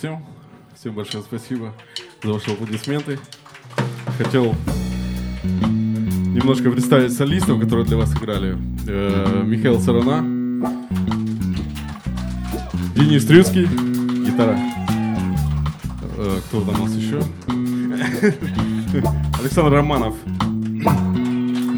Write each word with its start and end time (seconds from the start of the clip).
Всем. 0.00 0.24
Всем 0.74 0.94
большое 0.94 1.22
спасибо 1.22 1.74
за 2.22 2.32
ваши 2.32 2.50
аплодисменты. 2.52 3.18
Хотел 4.16 4.54
немножко 5.44 6.70
представить 6.70 7.12
солистов, 7.12 7.60
которые 7.60 7.84
для 7.84 7.98
вас 7.98 8.10
играли. 8.16 8.56
Э, 8.88 9.42
Михаил 9.44 9.78
Сарана, 9.78 10.22
Денис 12.96 13.26
Трюцкий, 13.26 13.66
гитара. 14.24 14.58
Э, 16.16 16.38
кто 16.46 16.62
там 16.62 16.80
у 16.80 16.86
нас 16.86 16.94
еще? 16.94 17.20
Александр 19.38 19.72
Романов, 19.74 20.14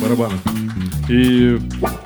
барабаны. 0.01 0.37
И 1.09 1.59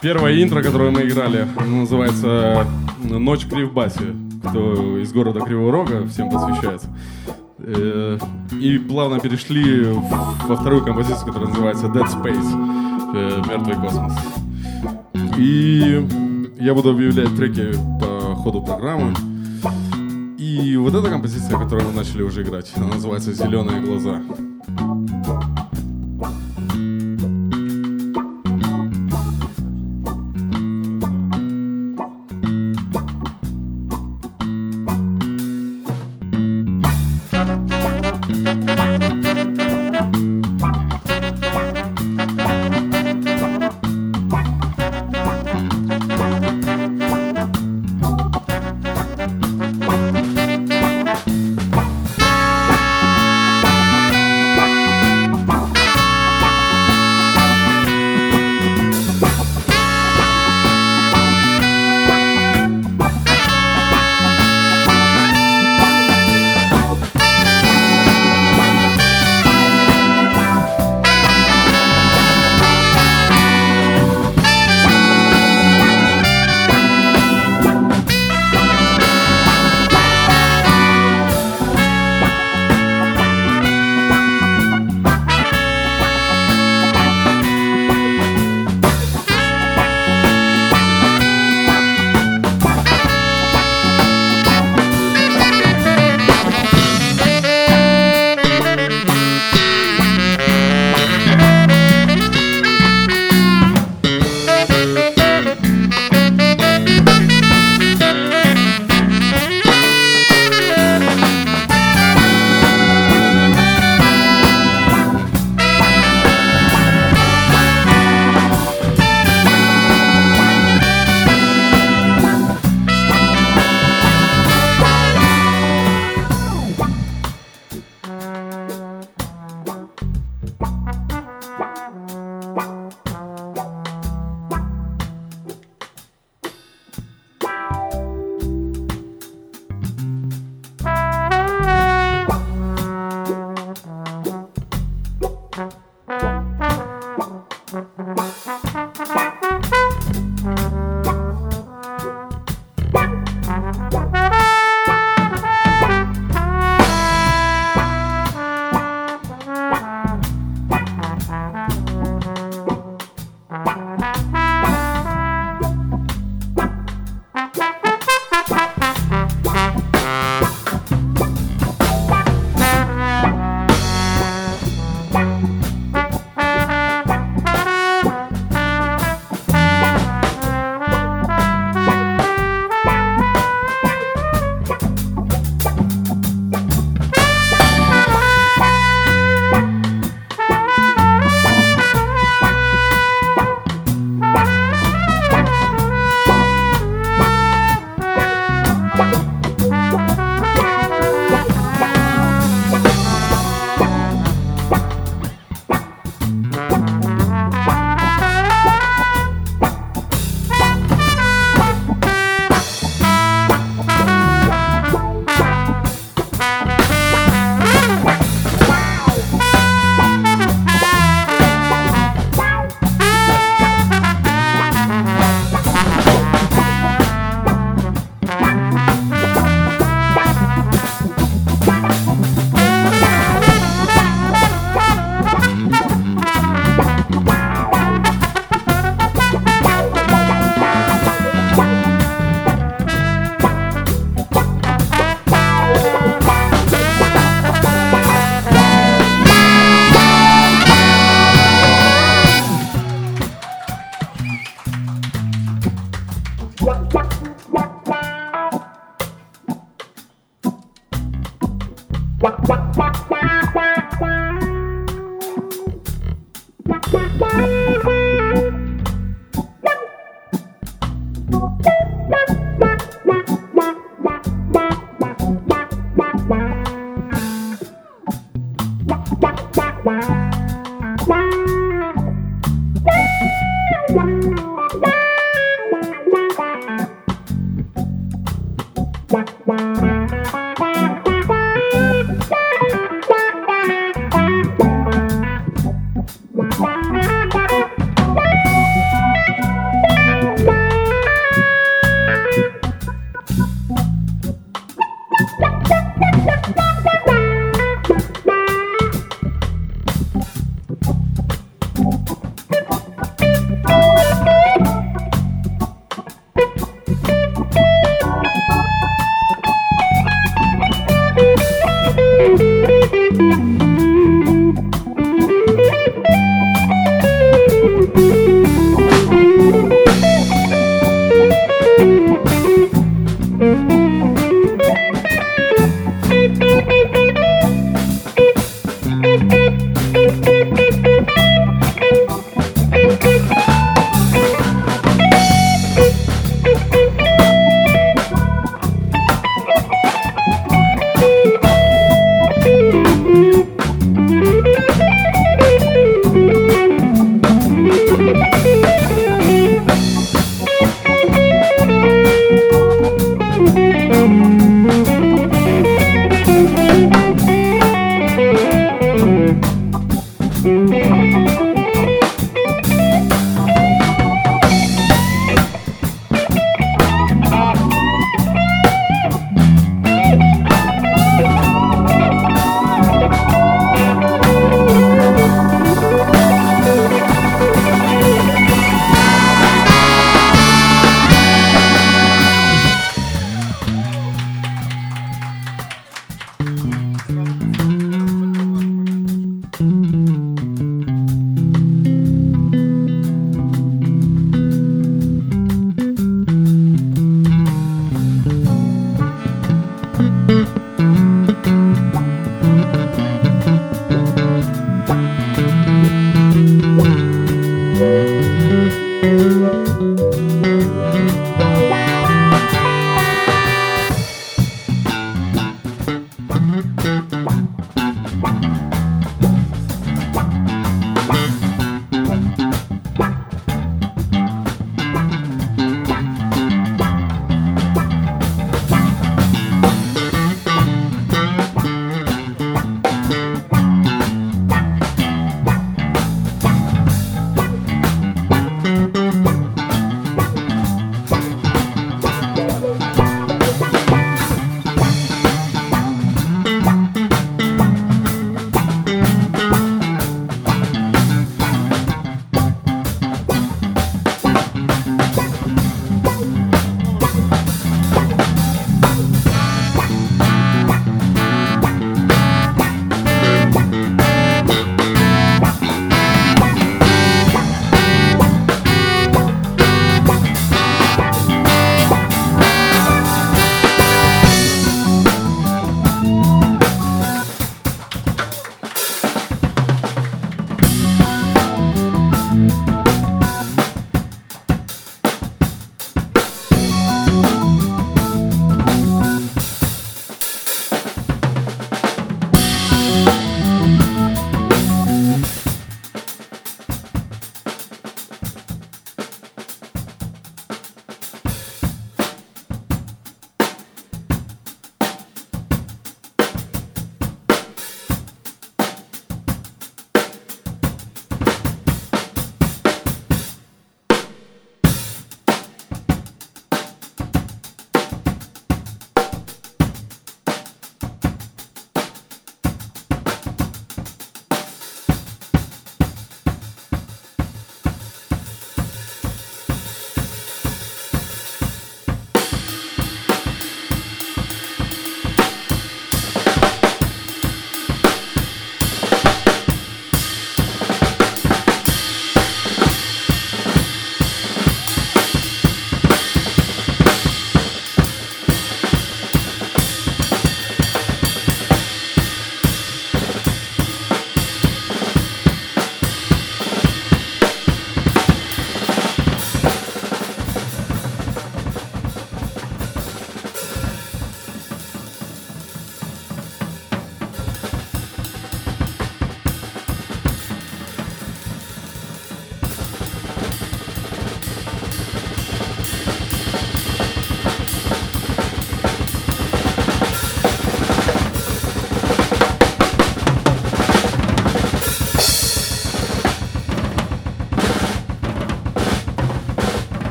первое 0.00 0.42
интро, 0.42 0.62
которое 0.62 0.90
мы 0.90 1.02
играли, 1.02 1.46
называется 1.66 2.66
«Ночь 3.04 3.42
в 3.42 3.50
Кривбасе». 3.50 4.14
Кто 4.50 4.98
из 4.98 5.12
города 5.12 5.40
Кривого 5.40 5.72
Рога, 5.72 6.06
всем 6.06 6.30
посвящается. 6.30 6.88
Э, 7.58 8.18
и 8.60 8.78
плавно 8.78 9.20
перешли 9.20 9.92
во 10.46 10.56
вторую 10.56 10.84
композицию, 10.84 11.26
которая 11.26 11.48
называется 11.50 11.86
Dead 11.86 12.06
Space, 12.06 13.14
э, 13.14 13.42
Мертвый 13.48 13.76
космос. 13.76 14.12
И 15.36 16.06
я 16.60 16.74
буду 16.74 16.90
объявлять 16.90 17.34
треки 17.36 17.72
по 18.00 18.34
ходу 18.36 18.62
программы. 18.62 19.14
И 20.38 20.76
вот 20.76 20.94
эта 20.94 21.08
композиция, 21.08 21.58
которую 21.58 21.88
мы 21.88 21.94
начали 21.94 22.22
уже 22.22 22.42
играть, 22.42 22.70
она 22.76 22.86
называется 22.86 23.32
«Зеленые 23.32 23.80
глаза». 23.80 24.22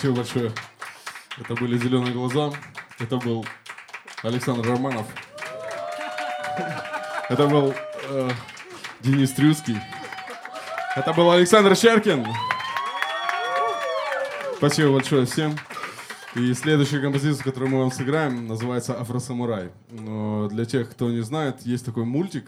Спасибо 0.00 0.16
большое. 0.16 0.52
Это 1.36 1.54
были 1.56 1.76
«Зеленые 1.76 2.14
глаза». 2.14 2.50
Это 2.98 3.18
был 3.18 3.44
Александр 4.22 4.66
Романов. 4.66 5.06
Это 7.28 7.46
был 7.46 7.74
э, 8.08 8.30
Денис 9.00 9.30
Трюцкий. 9.32 9.76
Это 10.96 11.12
был 11.12 11.30
Александр 11.30 11.76
Щеркин. 11.76 12.26
Спасибо 14.56 14.92
большое 14.92 15.26
всем. 15.26 15.58
И 16.34 16.54
следующая 16.54 17.00
композиция, 17.00 17.44
которую 17.44 17.70
мы 17.70 17.80
вам 17.80 17.92
сыграем, 17.92 18.46
называется 18.48 18.98
«Афросамурай». 18.98 19.70
Но 19.90 20.48
для 20.48 20.64
тех, 20.64 20.90
кто 20.90 21.10
не 21.10 21.20
знает, 21.20 21.60
есть 21.60 21.84
такой 21.84 22.06
мультик, 22.06 22.46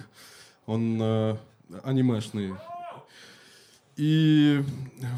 он 0.65 0.99
э, 1.03 1.37
анимешный. 1.85 2.55
И 3.96 4.64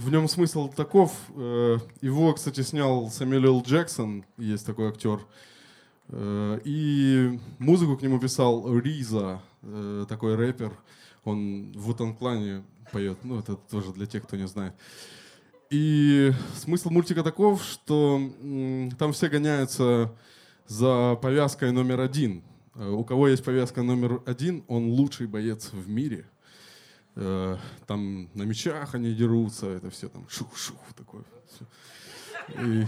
в 0.00 0.10
нем 0.10 0.28
смысл 0.28 0.68
таков. 0.68 1.12
Э, 1.36 1.78
его, 2.00 2.32
кстати, 2.32 2.62
снял 2.62 3.08
Сэмюэл 3.08 3.62
Джексон, 3.62 4.24
есть 4.36 4.66
такой 4.66 4.88
актер. 4.88 5.20
Э, 6.08 6.60
и 6.64 7.38
музыку 7.58 7.96
к 7.96 8.02
нему 8.02 8.18
писал 8.18 8.76
Риза, 8.78 9.40
э, 9.62 10.06
такой 10.08 10.34
рэпер. 10.34 10.72
Он 11.24 11.72
в 11.72 11.82
Вутанклане 11.82 12.64
поет. 12.90 13.18
Ну, 13.22 13.38
это 13.38 13.54
тоже 13.56 13.92
для 13.92 14.06
тех, 14.06 14.24
кто 14.24 14.36
не 14.36 14.48
знает. 14.48 14.74
И 15.70 16.32
смысл 16.56 16.90
мультика 16.90 17.22
таков, 17.22 17.62
что 17.64 18.20
там 18.98 19.12
все 19.12 19.28
гоняются 19.28 20.12
за 20.66 21.16
повязкой 21.22 21.72
номер 21.72 22.00
один. 22.00 22.42
У 22.74 23.02
кого 23.04 23.28
есть 23.28 23.42
повязка 23.44 23.82
номер 23.82 24.20
один, 24.26 24.62
он 24.68 24.88
лучший 24.88 25.26
боец 25.26 25.70
в 25.72 25.88
мире. 25.88 26.26
Э, 27.16 27.56
там 27.86 28.28
на 28.34 28.42
мечах 28.42 28.94
они 28.94 29.14
дерутся, 29.14 29.66
это 29.66 29.90
все 29.90 30.08
там 30.08 30.26
шух-шух 30.28 30.78
такое. 30.96 31.24
И, 32.58 32.86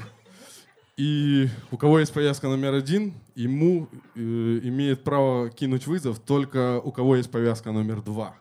и 0.96 1.48
у 1.70 1.76
кого 1.76 2.00
есть 2.00 2.12
повязка 2.12 2.48
номер 2.48 2.74
один, 2.74 3.14
ему 3.34 3.88
э, 4.14 4.20
имеет 4.20 5.04
право 5.04 5.50
кинуть 5.50 5.86
вызов 5.86 6.18
только 6.18 6.80
у 6.80 6.90
кого 6.90 7.16
есть 7.16 7.30
повязка 7.30 7.72
номер 7.72 8.02
два. 8.02 8.36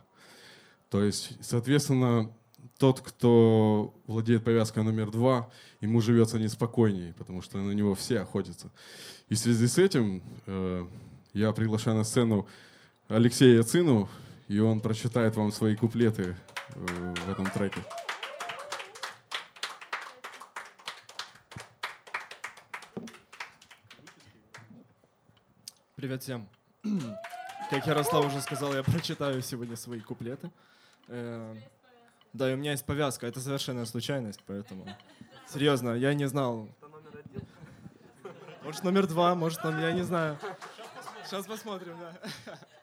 То 0.89 1.03
есть, 1.03 1.37
соответственно, 1.41 2.31
тот, 2.77 3.01
кто 3.01 3.93
владеет 4.07 4.43
повязкой 4.43 4.83
номер 4.83 5.11
два, 5.11 5.49
ему 5.81 6.01
живется 6.01 6.39
неспокойнее, 6.39 7.13
потому 7.13 7.41
что 7.41 7.57
на 7.57 7.71
него 7.71 7.95
все 7.95 8.19
охотятся. 8.19 8.71
И 9.29 9.35
в 9.35 9.37
связи 9.37 9.67
с 9.67 9.77
этим 9.77 10.23
э, 10.45 10.85
я 11.33 11.51
приглашаю 11.51 11.97
на 11.97 12.03
сцену 12.03 12.47
Алексея 13.07 13.61
Цину, 13.63 14.09
и 14.47 14.59
он 14.59 14.79
прочитает 14.79 15.35
вам 15.35 15.51
свои 15.51 15.75
куплеты 15.75 16.35
э, 16.75 17.13
в 17.25 17.29
этом 17.29 17.49
треке. 17.49 17.81
Привет 25.95 26.21
всем. 26.21 26.47
Как 27.71 27.87
Ярослав 27.87 28.27
уже 28.27 28.39
сказал, 28.41 28.75
я 28.75 28.83
прочитаю 28.83 29.41
сегодня 29.41 29.75
свои 29.75 29.99
куплеты. 29.99 30.51
Э, 31.07 31.55
да, 32.33 32.51
и 32.51 32.53
у 32.53 32.57
меня 32.57 32.71
есть 32.71 32.85
повязка. 32.85 33.25
Это 33.25 33.39
совершенная 33.39 33.85
случайность, 33.85 34.41
поэтому... 34.45 34.87
Серьезно, 35.47 35.91
я 35.95 36.13
не 36.13 36.27
знал. 36.27 36.67
Может, 38.63 38.83
номер 38.83 39.07
два, 39.07 39.35
может, 39.35 39.63
номер... 39.63 39.79
Я 39.79 39.91
не 39.93 40.03
знаю. 40.03 40.37
Сейчас 41.23 41.45
посмотрим, 41.47 41.97
да. 41.99 42.59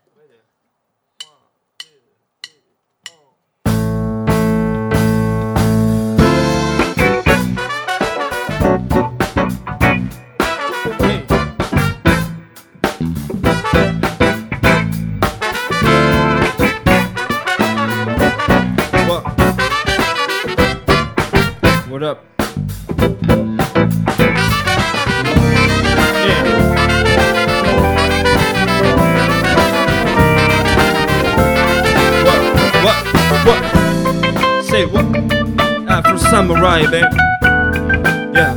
samurai, 36.53 36.83
baby. 36.91 37.17
Yeah. 38.35 38.55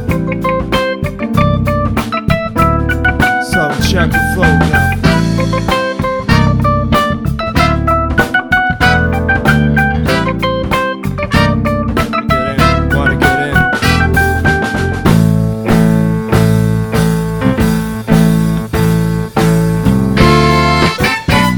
So 3.51 3.69
check 3.89 4.11
the 4.11 4.19
flow 4.33 4.43
now. 4.43 4.91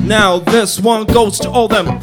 Now 0.05 0.39
this 0.39 0.79
one 0.79 1.05
goes 1.05 1.39
to 1.39 1.49
all 1.49 1.67
them 1.67 1.99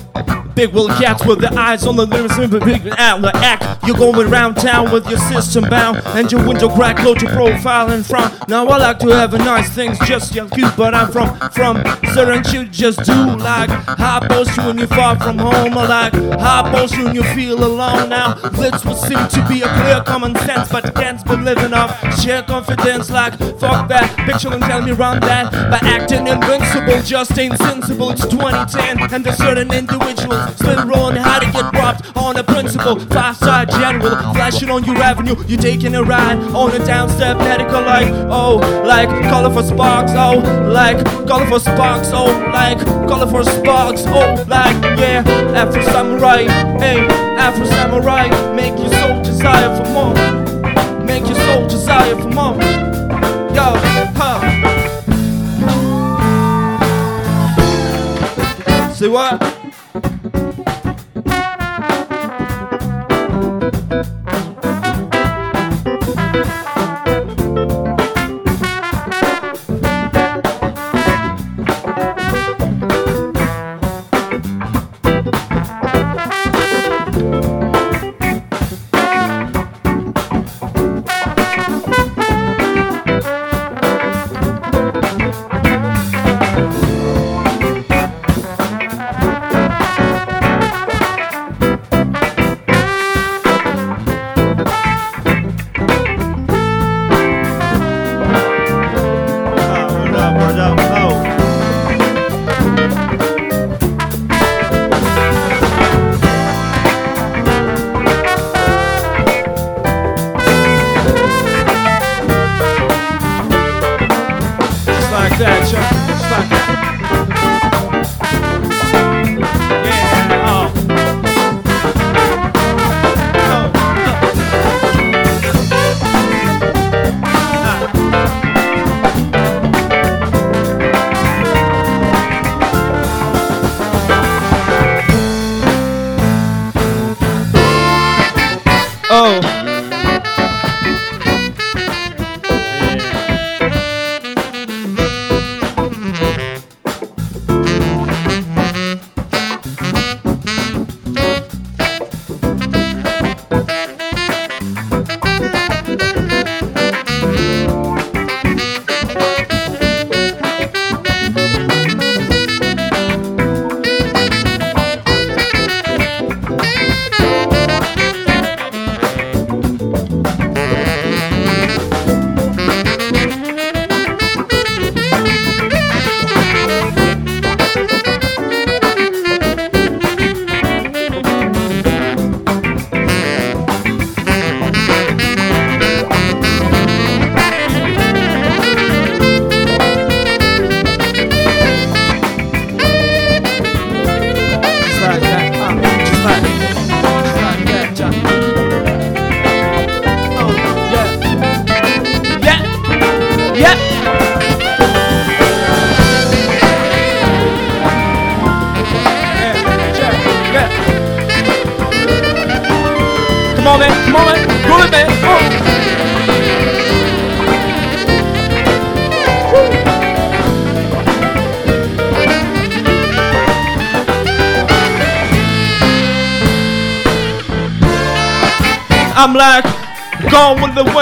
Big 0.55 0.73
Will 0.73 0.88
cats 0.88 1.25
with 1.27 1.40
their 1.40 1.53
eyes 1.59 1.87
on 1.87 1.97
the 1.97 2.07
lyrics 2.07 2.38
and 2.38 2.51
big 2.51 2.87
out 2.99 3.23
the 3.23 3.33
act. 3.37 3.85
You're 3.87 3.97
going 3.97 4.29
around 4.29 4.55
town 4.55 4.93
with 4.93 5.09
your 5.09 5.19
system 5.19 5.64
bound 5.69 6.01
and 6.07 6.31
your 6.31 6.47
window 6.47 6.69
crack, 6.69 7.03
load 7.03 7.21
your 7.21 7.33
profile 7.33 7.90
in 7.90 8.03
front. 8.03 8.49
Now 8.49 8.67
I 8.67 8.79
like 8.79 8.99
to 9.01 9.09
have 9.09 9.35
a 9.35 9.38
nice 9.38 9.71
things, 9.71 9.99
just 10.01 10.35
young 10.35 10.49
cute, 10.51 10.77
but 10.77 10.95
I'm 10.95 11.11
from 11.11 11.37
from 11.51 11.83
certain 12.14 12.44
you 12.55 12.64
just 12.68 13.03
do 13.05 13.37
like 13.37 13.70
high 13.70 14.24
post 14.29 14.57
when 14.59 14.79
you're 14.79 14.87
far 14.87 15.18
from 15.18 15.38
home, 15.38 15.77
or 15.77 15.87
like 15.87 16.12
high 16.38 16.70
post 16.70 16.96
when 16.96 17.14
you 17.14 17.24
feel 17.35 17.62
alone. 17.64 18.09
Now 18.09 18.35
this 18.35 18.85
would 18.85 18.96
seem 18.96 19.27
to 19.29 19.46
be 19.48 19.62
a 19.62 19.68
clear 19.81 20.00
common 20.05 20.35
sense, 20.46 20.70
but 20.70 20.94
can't 20.94 21.22
be 21.24 21.37
living 21.37 21.74
off 21.74 21.92
sheer 22.20 22.42
confidence. 22.42 23.11
Like 23.11 23.37
fuck 23.59 23.88
that, 23.88 24.14
picture 24.27 24.53
and 24.53 24.62
tell 24.62 24.83
me 24.83 24.92
run 24.92 25.20
that 25.20 25.53
by 25.53 25.79
acting 25.83 26.27
invincible, 26.27 27.03
just 27.03 27.37
ain't 27.38 27.59
sensible. 27.59 28.11
It's 28.11 28.27
2010 28.27 29.12
and 29.12 29.24
there's 29.24 29.37
certain 29.37 29.72
individuals 29.72 30.55
Still 30.57 30.87
rolling 30.87 31.16
how 31.16 31.38
to 31.38 31.46
get 31.46 31.72
robbed 31.72 32.16
on 32.16 32.37
a 32.37 32.44
principle. 32.44 32.98
Five 32.98 33.37
star 33.37 33.66
general, 33.66 34.16
flashing 34.35 34.70
on 34.70 34.85
your 34.85 34.96
avenue. 34.96 35.35
you're 35.46 35.61
taking 35.61 35.94
a 35.94 36.03
ride 36.03 36.38
on 36.55 36.70
a 36.70 36.79
downstep 36.85 37.38
medical 37.38 37.83
like, 37.83 38.09
oh, 38.31 38.57
like 38.87 39.09
colorful 39.24 39.62
sparks, 39.62 40.12
oh, 40.14 40.38
like 40.72 41.05
colorful 41.27 41.61
sparks, 41.61 42.04
oh, 42.12 42.27
like 42.53 42.79
colorful 43.09 43.45
sparks, 43.45 44.05
oh, 44.07 44.45
like, 44.49 44.77
yeah, 44.99 45.23
Afro 45.55 45.83
samurai, 45.83 46.43
hey, 46.79 47.07
Afro 47.37 47.64
samurai, 47.64 48.29
make 48.55 48.79
your 48.79 48.88
soul 49.01 49.23
desire 49.23 49.77
for 49.77 49.88
more. 49.90 50.14
Make 51.05 51.27
your 51.27 51.37
soul 51.37 51.67
desire 51.67 52.17
for 52.17 52.29
more. 52.29 52.55
Yo, 53.55 53.75
huh. 54.17 54.40
Say 58.95 59.09
what? 59.09 59.63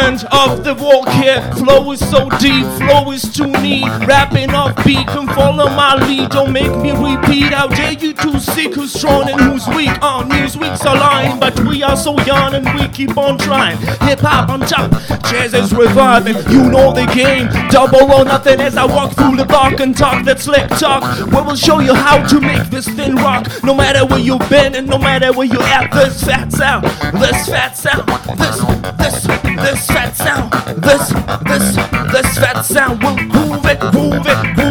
Wind 0.03 0.25
of 0.33 0.65
the 0.65 0.75
walk 0.75 1.09
here. 1.11 1.41
Flow 1.53 1.93
is 1.93 2.01
so 2.11 2.29
deep, 2.41 2.67
flow 2.79 3.13
is 3.13 3.23
too 3.23 3.47
neat. 3.47 3.87
Rapping 4.05 4.51
off 4.51 4.75
beat, 4.85 5.07
can 5.07 5.29
follow 5.29 5.67
my 5.67 5.95
lead. 5.95 6.31
Don't 6.31 6.53
make 6.53 6.75
me 6.79 6.91
repeat. 6.91 7.53
How 7.53 7.69
dare 7.69 7.93
you 7.93 8.13
to 8.13 8.41
seek 8.41 8.75
who's 8.75 8.93
strong 8.93 9.31
and 9.31 9.41
who's 9.41 9.67
weak? 9.69 9.91
Our 10.03 10.25
newsweeks 10.25 10.85
are 10.85 10.97
lying, 10.97 11.39
but 11.39 11.59
we 11.61 11.85
are 11.85 11.97
so 11.97 12.19
young 12.23 12.55
and 12.55 12.67
we 12.75 12.89
keep 12.89 13.17
on 13.17 13.39
trying. 13.39 13.79
Hip 14.09 14.19
hop 14.19 14.49
on 14.49 14.61
top, 14.61 14.91
jazz 15.31 15.55
is 15.55 15.73
reviving. 15.73 16.37
You 16.51 16.69
know 16.69 16.93
the 16.93 17.07
game. 17.15 17.47
Double 17.71 18.11
or 18.13 18.25
nothing 18.25 18.61
as 18.61 18.77
I 18.77 18.85
walk 18.85 19.13
through 19.15 19.37
the 19.37 19.47
park 19.47 19.79
and 19.79 19.97
talk 19.97 20.25
that 20.25 20.41
slick 20.41 20.69
talk. 20.81 21.03
We 21.27 21.43
will 21.43 21.55
show 21.55 21.79
you 21.79 21.95
how 21.95 22.27
to 22.27 22.41
make 22.41 22.65
this 22.71 22.89
thin 22.89 23.15
rock. 23.15 23.47
No 23.63 23.73
matter 23.73 24.05
where 24.05 24.19
you've 24.19 24.51
been 24.51 24.75
and 24.75 24.89
no 24.89 24.99
matter 24.99 25.33
where 25.33 25.47
you're 25.47 25.63
at, 25.63 25.93
this 25.93 26.25
fat 26.25 26.51
sound, 26.51 26.87
this 27.21 27.49
fat 27.49 27.77
sound, 27.77 28.09
this, 28.37 28.72
this, 29.63 29.87
fat 29.87 30.17
sound, 30.17 30.53
this, 30.83 31.09
this, 31.47 31.77
this 32.13 32.39
fat 32.39 32.63
sound 32.63 33.03
We'll 33.03 33.17
groove 33.29 33.65
it, 33.67 33.81
groove 33.81 34.27
it, 34.27 34.55
groove 34.55 34.59
it, 34.59 34.62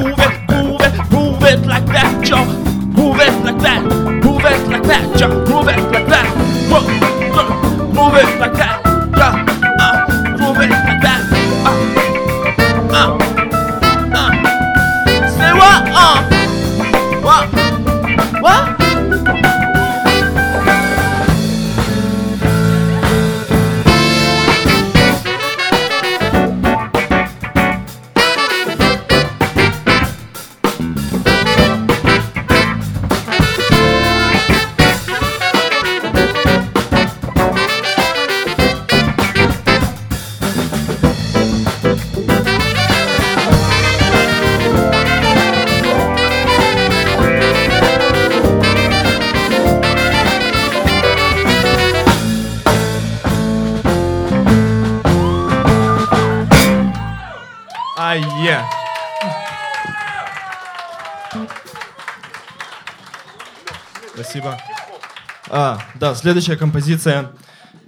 да, 66.12 66.16
следующая 66.16 66.58
композиция 66.58 67.32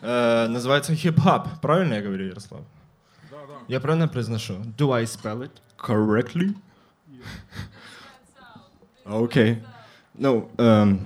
э, 0.02 0.48
называется 0.48 0.96
хип-хап. 0.96 1.60
Правильно 1.62 1.96
я 1.96 2.02
говорю, 2.02 2.28
Ярослав? 2.28 2.62
Да, 3.30 3.38
да. 3.48 3.54
Я 3.68 3.80
правильно 3.80 4.08
произношу? 4.08 4.54
Do 4.78 4.94
I 4.94 5.04
spell 5.04 5.42
it 5.44 5.52
correctly? 5.78 6.56
Окей. 9.06 9.62
Ну, 10.14 10.50
эм, 10.58 11.02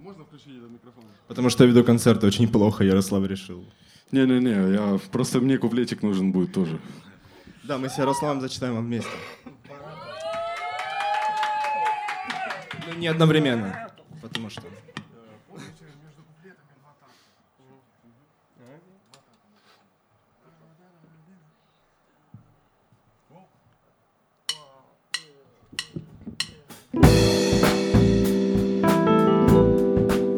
Можно 0.00 0.24
включить 0.24 0.56
этот 0.56 0.70
микрофон? 0.70 1.04
потому 1.28 1.50
что 1.50 1.64
я 1.64 1.70
веду 1.70 1.84
концерт 1.84 2.24
очень 2.24 2.48
плохо, 2.48 2.82
Ярослав 2.84 3.24
решил. 3.26 3.64
Не-не-не, 4.10 4.74
я 4.74 5.00
просто 5.12 5.40
мне 5.40 5.58
куплетик 5.58 6.02
нужен 6.02 6.32
будет 6.32 6.52
тоже. 6.52 6.80
Да, 7.62 7.78
мы 7.78 7.88
с 7.88 7.98
Ярославом 7.98 8.40
зачитаем 8.40 8.74
вам 8.74 8.86
вместе. 8.86 9.10
Ну, 12.86 12.94
не 12.98 13.06
одновременно, 13.06 13.88
потому 14.20 14.50
что... 14.50 14.62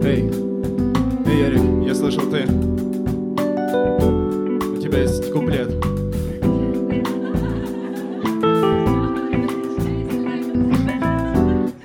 Эй, 0.04 0.30
эй, 1.26 1.38
Ярик, 1.38 1.86
я 1.86 1.94
слышал, 1.94 2.22
ты... 2.30 2.44
У 4.64 4.76
тебя 4.80 5.00
есть 5.02 5.30
куплет. 5.32 5.70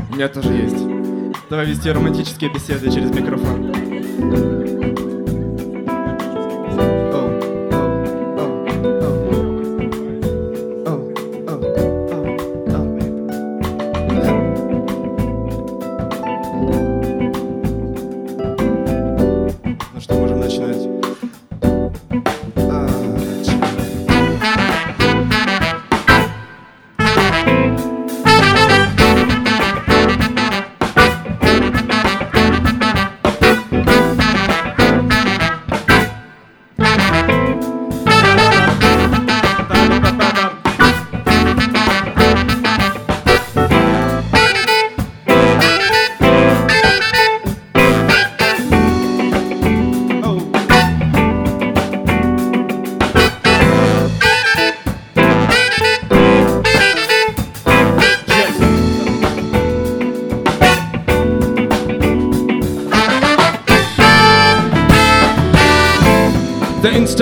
У 0.09 0.15
меня 0.15 0.27
тоже 0.29 0.53
есть. 0.53 0.87
Давай 1.49 1.65
вести 1.65 1.91
романтические 1.91 2.53
беседы 2.53 2.91
через 2.91 3.11
микрофон. 3.11 4.60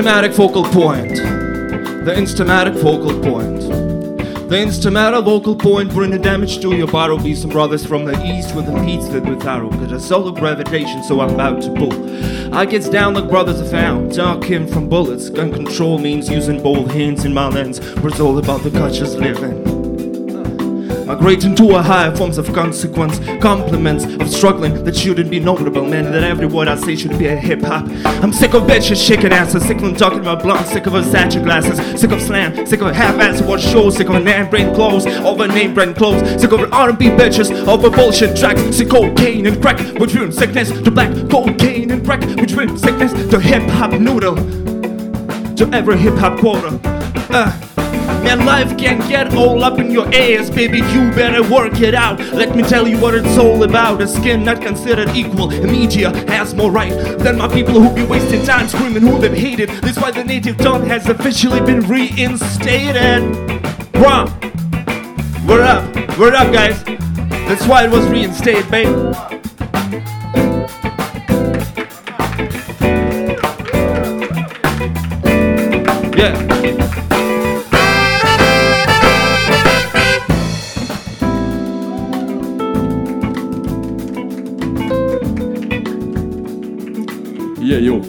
Instamatic 0.09 0.33
focal 0.33 0.63
point. 0.63 1.17
The 2.03 2.15
instamatic 2.17 2.81
focal 2.81 3.11
point. 3.21 3.61
The 4.49 4.55
instamatic 4.55 5.23
focal 5.23 5.55
point 5.55 5.91
bring 5.91 6.09
the 6.09 6.17
damage 6.17 6.59
to 6.61 6.75
your 6.75 6.87
bottle. 6.87 7.19
Be 7.19 7.35
some 7.35 7.51
brothers 7.51 7.85
from 7.85 8.05
the 8.05 8.19
east 8.25 8.55
with 8.55 8.65
peats 8.83 9.07
that 9.09 9.23
with 9.23 9.45
arrow. 9.45 9.69
Cause 9.69 10.11
I 10.11 10.19
the 10.23 10.31
gravitation, 10.31 11.03
so 11.03 11.19
I'm 11.19 11.35
about 11.35 11.61
to 11.61 11.71
pull. 11.75 12.55
I 12.55 12.65
gets 12.65 12.89
down 12.89 13.13
like 13.13 13.29
brothers 13.29 13.61
are 13.61 13.69
found. 13.69 14.15
Dark 14.15 14.45
him 14.45 14.67
from 14.67 14.89
bullets. 14.89 15.29
Gun 15.29 15.53
control 15.53 15.99
means 15.99 16.27
using 16.27 16.63
both 16.63 16.89
hands 16.89 17.23
in 17.23 17.31
my 17.31 17.47
lens. 17.47 17.79
All 18.19 18.35
about 18.39 18.63
the 18.63 18.71
cultures 18.71 19.15
living. 19.15 19.78
Migrating 21.09 21.55
to 21.55 21.75
a 21.75 21.81
higher 21.81 22.15
forms 22.15 22.37
of 22.37 22.53
consequence. 22.53 23.17
Compliments 23.41 24.05
of 24.05 24.29
struggling 24.29 24.83
that 24.83 24.95
shouldn't 24.95 25.31
be 25.31 25.39
notable, 25.39 25.83
man. 25.83 26.11
That 26.11 26.23
every 26.23 26.45
word 26.45 26.67
I 26.67 26.75
say 26.75 26.95
should 26.95 27.17
be 27.17 27.25
a 27.25 27.35
hip 27.35 27.63
hop. 27.63 27.85
I'm 28.23 28.31
sick 28.31 28.53
of 28.53 28.61
bitches 28.67 29.03
shaking 29.03 29.33
asses, 29.33 29.63
sick 29.65 29.77
of 29.77 29.81
them 29.85 29.95
talking 29.95 30.19
about 30.19 30.43
blonde, 30.43 30.67
sick 30.67 30.85
of 30.85 30.93
Versace 30.93 31.43
glasses, 31.43 31.99
sick 31.99 32.11
of 32.11 32.21
slam, 32.21 32.63
sick 32.67 32.81
of 32.81 32.95
half-ass 32.95 33.41
watch 33.41 33.63
shows, 33.63 33.97
sick 33.97 34.07
of 34.07 34.23
name 34.23 34.51
brand 34.51 34.75
clothes, 34.75 35.07
over 35.07 35.47
name 35.47 35.73
brand 35.73 35.95
clothes, 35.95 36.39
sick 36.39 36.51
of 36.51 36.71
R&B 36.71 37.07
bitches, 37.07 37.67
over 37.67 37.89
bullshit 37.89 38.37
tracks, 38.37 38.61
sick 38.77 38.93
of 38.93 39.15
cocaine 39.15 39.47
and 39.47 39.59
crack, 39.63 39.79
which 39.99 40.13
brings 40.13 40.37
sickness 40.37 40.69
to 40.69 40.91
black 40.91 41.11
cocaine 41.31 41.89
and 41.89 42.05
crack, 42.05 42.21
which 42.39 42.53
brings 42.53 42.79
sickness 42.79 43.13
to 43.31 43.39
hip 43.39 43.63
hop 43.63 43.99
noodle, 43.99 44.35
to 45.55 45.67
every 45.73 45.97
hip 45.97 46.13
hop 46.13 46.39
quarter. 46.39 46.79
Uh. 47.33 47.68
Man, 48.29 48.45
life 48.45 48.77
can 48.77 48.99
get 49.09 49.33
all 49.33 49.63
up 49.63 49.79
in 49.79 49.89
your 49.89 50.05
ass, 50.13 50.51
baby. 50.51 50.77
You 50.77 51.09
better 51.15 51.41
work 51.51 51.81
it 51.81 51.95
out. 51.95 52.19
Let 52.19 52.55
me 52.55 52.61
tell 52.61 52.87
you 52.87 52.99
what 52.99 53.15
it's 53.15 53.39
all 53.39 53.63
about. 53.63 54.03
A 54.03 54.07
skin 54.07 54.43
not 54.43 54.61
considered 54.61 55.09
equal. 55.15 55.47
Media 55.47 56.15
has 56.27 56.53
more 56.53 56.71
right 56.71 56.93
than 57.17 57.39
my 57.39 57.47
people 57.47 57.81
who 57.81 57.91
be 57.91 58.03
wasting 58.03 58.45
time 58.45 58.67
screaming 58.67 59.01
who 59.01 59.17
they've 59.17 59.33
hated. 59.33 59.69
This 59.81 59.97
why 59.97 60.11
the 60.11 60.23
native 60.23 60.57
tongue 60.57 60.85
has 60.85 61.09
officially 61.09 61.59
been 61.61 61.79
reinstated. 61.87 63.23
Bruh, 63.93 64.29
we're 65.47 65.63
up. 65.63 66.19
We're 66.19 66.35
up, 66.35 66.53
guys. 66.53 66.83
That's 66.83 67.65
why 67.65 67.85
it 67.85 67.89
was 67.89 68.05
reinstated, 68.09 68.69
babe. 68.69 68.95
Yeah. 76.15 76.48
Е-йоу. 87.69 88.03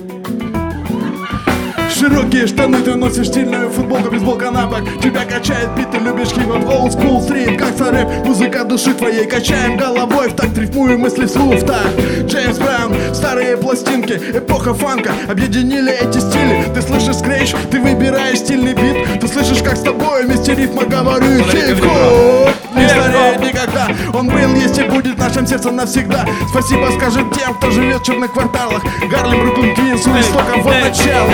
Широкие 1.94 2.46
штаны, 2.46 2.78
ты 2.80 2.94
носишь 2.94 3.28
стильную 3.28 3.68
футболку, 3.68 4.10
бейсболка 4.10 4.50
на 4.50 4.66
бок. 4.66 4.80
Тебя 5.02 5.26
качает 5.26 5.68
бит, 5.76 5.90
ты 5.90 5.98
любишь 5.98 6.28
хип-хоп, 6.28 6.64
old 6.64 6.96
school 6.96 7.20
стрит, 7.20 7.58
как 7.58 7.78
рэп 7.78 8.24
Музыка 8.24 8.64
души 8.64 8.94
твоей, 8.94 9.26
качаем 9.26 9.76
головой 9.76 10.30
в 10.30 10.34
такт, 10.34 10.56
рифмуем 10.56 11.00
мысли 11.00 11.26
вслух 11.26 11.56
в 11.56 11.66
такт 11.66 11.94
Джеймс 12.24 12.56
Браун, 12.56 12.94
старые 13.12 13.58
пластинки, 13.58 14.14
эпоха 14.14 14.72
фанка. 14.72 15.12
Объединили 15.28 15.92
эти 15.92 16.20
стили, 16.20 16.64
ты 16.74 16.80
слышишь 16.80 17.16
скретч, 17.16 17.54
ты 17.70 17.80
выбираешь 17.80 18.38
стильный 18.38 18.72
бит. 18.72 19.20
Ты 19.20 19.28
слышишь, 19.28 19.62
как 19.62 19.76
с 19.76 19.82
тобой 19.82 20.24
вместе 20.24 20.54
рифма 20.54 20.84
говорит 20.84 21.44
хип-хоп 21.50 22.59
Не 22.74 22.88
стареет 22.88 23.40
никогда, 23.40 23.88
он 24.12 24.28
был, 24.28 24.54
есть 24.54 24.78
и 24.78 24.82
будет 24.84 25.16
в 25.16 25.18
нашем 25.18 25.46
сердце 25.46 25.70
навсегда. 25.70 26.24
Спасибо 26.50 26.88
скажем 26.96 27.30
тем, 27.32 27.54
кто 27.54 27.70
живет 27.70 28.00
в 28.00 28.04
черных 28.04 28.32
кварталах. 28.32 28.82
Гарлем, 29.10 29.40
Бруклин, 29.40 29.74
Квинс, 29.74 30.00
истоков 30.00 30.62
вот 30.62 30.74
начало. 30.74 31.30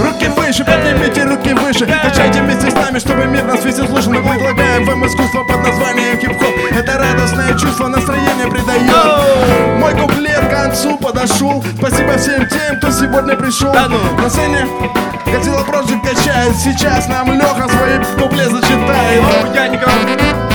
Руки 0.00 0.28
выше, 0.36 0.64
поднимите 0.64 1.24
руки 1.24 1.54
выше. 1.54 1.86
Качайте 1.86 2.42
вместе 2.42 2.70
с 2.70 2.74
нами, 2.74 2.98
чтобы 2.98 3.24
мир 3.26 3.44
нас 3.44 3.64
весь 3.64 3.78
услышал. 3.78 4.12
Мы 4.12 4.22
предлагаем 4.22 4.84
вам 4.84 5.06
искусство 5.06 5.44
под 5.44 5.62
названием 5.62 6.18
хип-хоп. 6.18 6.54
Это 6.70 6.98
радостное 6.98 7.58
чувство, 7.58 7.88
настроение 7.88 8.48
придает. 8.48 8.82
Мой 9.78 9.94
куплет 9.94 10.40
к 10.40 10.50
концу 10.50 10.98
подошел. 10.98 11.64
Спасибо 11.78 12.16
всем 12.18 12.46
тем, 12.48 12.78
кто 12.78 12.90
сегодня 12.90 13.36
пришел. 13.36 13.72
Ну. 13.74 14.22
На 14.22 14.28
сцене 14.28 14.66
Godzilla 15.26 15.66
Project 15.66 16.00
качает. 16.08 16.56
Сейчас 16.56 17.08
нам 17.08 17.32
Леха 17.32 17.68
свои 17.68 17.98
куплет 18.18 18.50
зачитает. 18.50 19.22
Оу, 19.22 19.54
я 19.54 19.66
я 19.66 20.53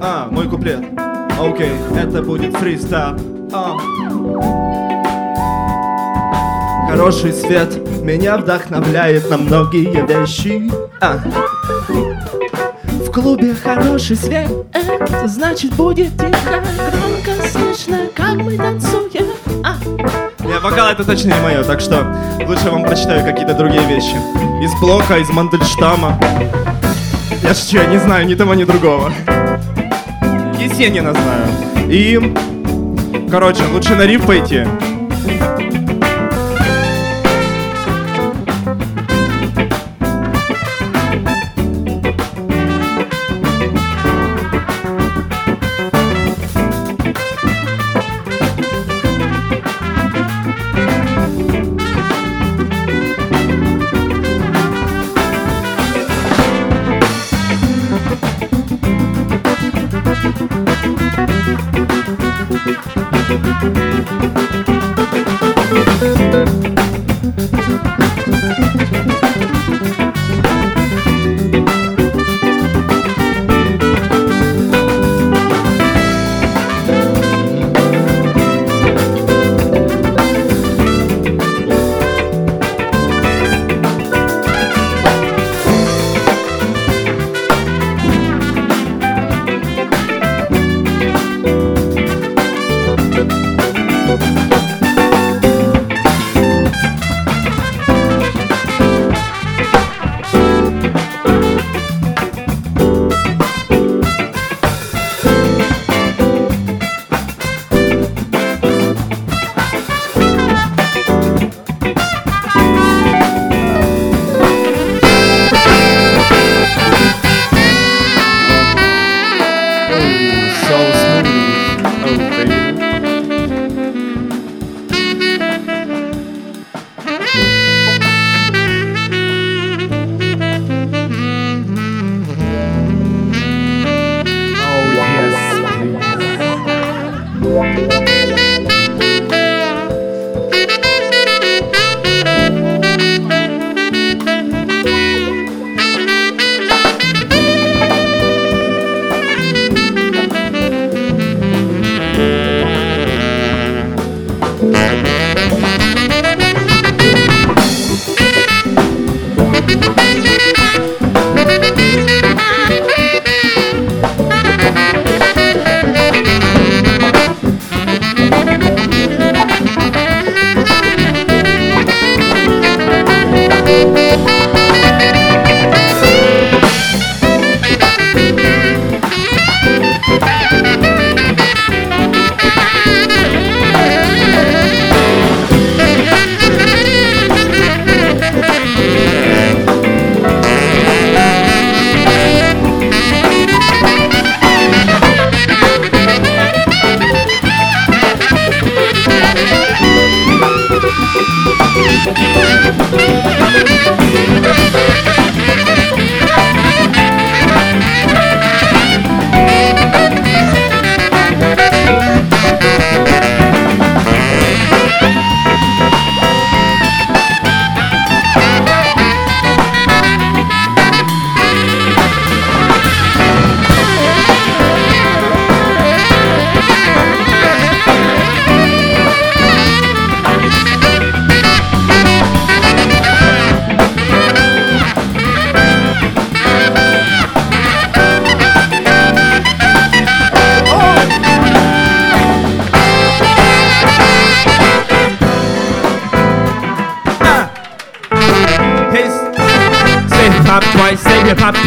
А, 0.00 0.28
мой 0.30 0.48
куплет. 0.48 0.84
Окей, 1.40 1.72
это 1.96 2.22
будет 2.22 2.56
фристайл. 2.56 3.16
А. 3.52 3.76
Хороший 6.88 7.32
свет 7.32 7.76
меня 8.02 8.36
вдохновляет 8.36 9.30
на 9.30 9.38
многие 9.38 10.06
вещи. 10.06 10.70
А. 11.00 11.18
Клубе 13.20 13.52
хороший 13.52 14.14
свет, 14.14 14.48
это 14.72 15.26
значит 15.26 15.72
будет 15.74 16.16
тихо, 16.16 16.62
громко 16.92 17.48
слышно, 17.48 17.98
как 18.14 18.36
мы 18.36 18.56
танцуем. 18.56 19.26
А. 19.64 19.74
Я 20.48 20.60
вокал 20.60 20.88
это 20.90 21.02
точно 21.02 21.34
не 21.34 21.40
мое, 21.40 21.64
так 21.64 21.80
что 21.80 22.16
лучше 22.46 22.70
вам 22.70 22.84
прочитаю 22.84 23.24
какие-то 23.24 23.54
другие 23.54 23.84
вещи. 23.88 24.14
Из 24.62 24.72
блока, 24.80 25.18
из 25.18 25.28
Мандельштама. 25.30 26.16
Я 27.42 27.54
шучу, 27.54 27.78
я 27.78 27.86
не 27.86 27.98
знаю 27.98 28.24
ни 28.24 28.36
того, 28.36 28.54
ни 28.54 28.62
другого. 28.62 29.12
Есенина 30.56 31.12
знаю. 31.12 31.48
И, 31.88 32.20
короче, 33.32 33.64
лучше 33.72 33.96
на 33.96 34.02
риф 34.02 34.26
пойти. 34.26 34.64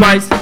mais. 0.02 0.41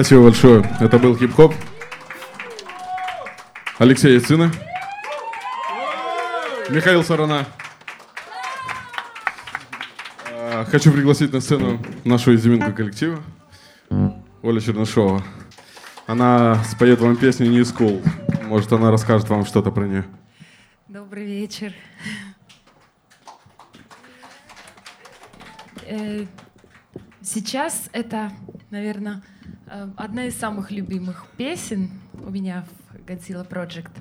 Спасибо 0.00 0.22
большое. 0.22 0.64
Это 0.80 0.98
был 0.98 1.14
хип-хоп. 1.14 1.54
Алексей 3.76 4.14
Яцина. 4.14 4.50
Михаил 6.70 7.04
Сарана. 7.04 7.44
А, 10.32 10.64
Хочу 10.64 10.90
пригласить 10.90 11.34
на 11.34 11.42
сцену 11.42 11.78
нашу 12.06 12.34
изюминку 12.34 12.72
коллектива. 12.72 13.22
Оля 14.40 14.60
Чернышова. 14.62 15.22
Она 16.06 16.64
споет 16.64 16.98
вам 17.00 17.18
песню 17.18 17.50
«New 17.50 17.64
School». 17.64 18.02
Может, 18.44 18.72
она 18.72 18.90
расскажет 18.90 19.28
вам 19.28 19.44
что-то 19.44 19.70
про 19.70 19.84
нее. 19.86 20.06
Добрый 20.88 21.26
вечер. 21.26 21.74
Э, 25.86 26.24
Сейчас 27.22 27.90
это, 27.92 28.32
наверное, 28.70 29.20
одна 29.96 30.24
из 30.24 30.36
самых 30.36 30.72
любимых 30.72 31.28
песен 31.36 31.90
у 32.14 32.30
меня 32.30 32.66
в 32.90 32.96
Godzilla 33.06 33.48
Project. 33.48 33.92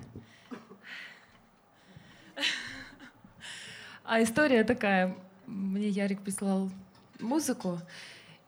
А 4.03 4.24
история 4.24 4.63
такая. 4.63 5.15
Мне 5.45 5.88
Ярик 5.89 6.22
прислал 6.22 6.72
музыку, 7.20 7.80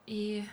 и 0.08 0.44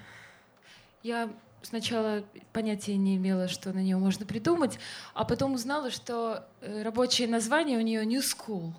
я 1.02 1.30
сначала 1.62 2.24
понятия 2.52 2.96
не 2.96 3.16
имела, 3.16 3.48
что 3.48 3.72
на 3.72 3.78
нее 3.78 3.96
можно 3.96 4.26
придумать, 4.26 4.78
а 5.14 5.24
потом 5.24 5.54
узнала, 5.54 5.90
что 5.90 6.46
э, 6.60 6.82
рабочее 6.82 7.28
название 7.28 7.78
у 7.78 7.82
нее 7.82 8.04
New 8.04 8.20
School. 8.20 8.72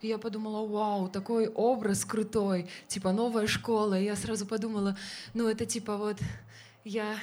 И 0.00 0.08
я 0.08 0.18
подумала, 0.18 0.66
вау, 0.66 1.08
такой 1.08 1.48
образ 1.48 2.04
крутой, 2.04 2.68
типа 2.86 3.12
новая 3.12 3.46
школа. 3.46 3.98
И 3.98 4.04
я 4.04 4.14
сразу 4.16 4.46
подумала, 4.46 4.96
ну 5.34 5.48
это 5.48 5.66
типа 5.66 5.96
вот 5.96 6.18
я 6.84 7.16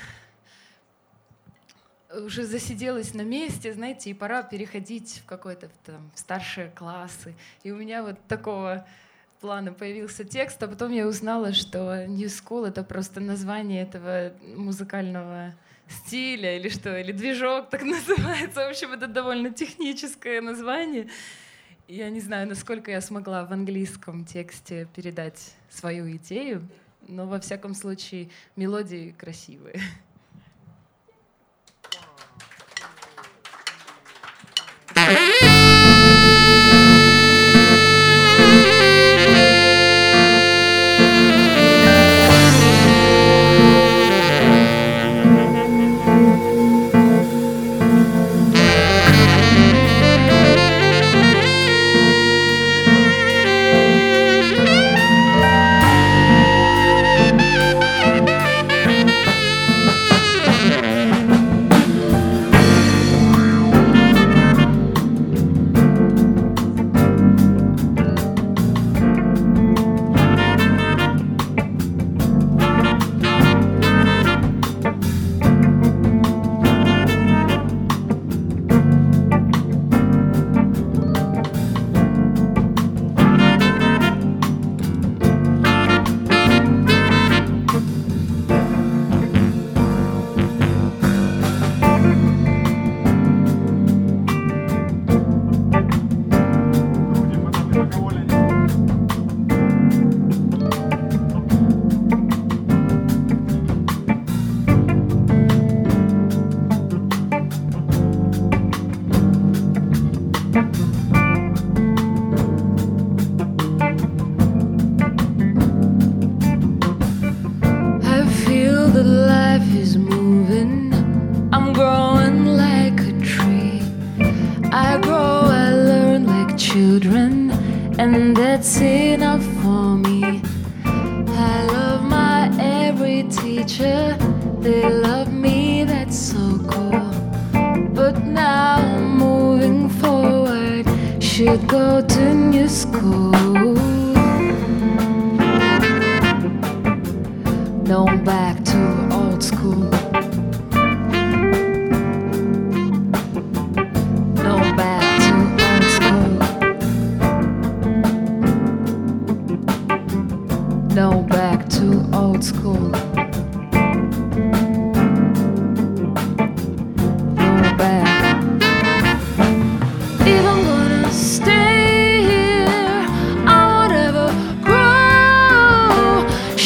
уже 2.12 2.46
засиделась 2.46 3.14
на 3.14 3.22
месте, 3.22 3.74
знаете, 3.74 4.10
и 4.10 4.14
пора 4.14 4.42
переходить 4.44 5.22
в 5.24 5.26
какой-то 5.26 5.70
там 5.86 6.12
старшие 6.16 6.70
классы. 6.72 7.36
И 7.64 7.72
у 7.72 7.76
меня 7.76 8.04
вот 8.04 8.18
такого 8.28 8.88
плана 9.40 9.74
появился 9.74 10.24
текст, 10.24 10.62
а 10.64 10.68
потом 10.68 10.92
я 10.92 11.08
узнала, 11.08 11.54
что 11.54 12.06
New 12.08 12.28
School— 12.28 12.68
это 12.68 12.84
просто 12.84 13.20
название 13.20 13.84
этого 13.84 14.34
музыкального 14.56 15.54
стиля 15.88 16.58
или 16.58 16.70
что, 16.70 16.98
или 16.98 17.12
движок 17.12 17.70
так 17.70 17.84
называется. 17.84 18.66
В 18.66 18.70
общем, 18.70 18.94
это 18.94 19.08
довольно 19.08 19.52
техническое 19.52 20.42
название. 20.42 21.10
Я 21.88 22.10
не 22.10 22.20
знаю, 22.20 22.48
насколько 22.48 22.92
я 22.92 23.02
смогла 23.02 23.46
в 23.46 23.52
английском 23.52 24.26
тексте 24.26 24.88
передать 24.96 25.54
свою 25.70 26.16
идею, 26.18 26.68
но 27.10 27.26
во 27.26 27.40
всяком 27.40 27.74
случае 27.74 28.30
мелодии 28.56 29.12
красивые. 29.12 29.82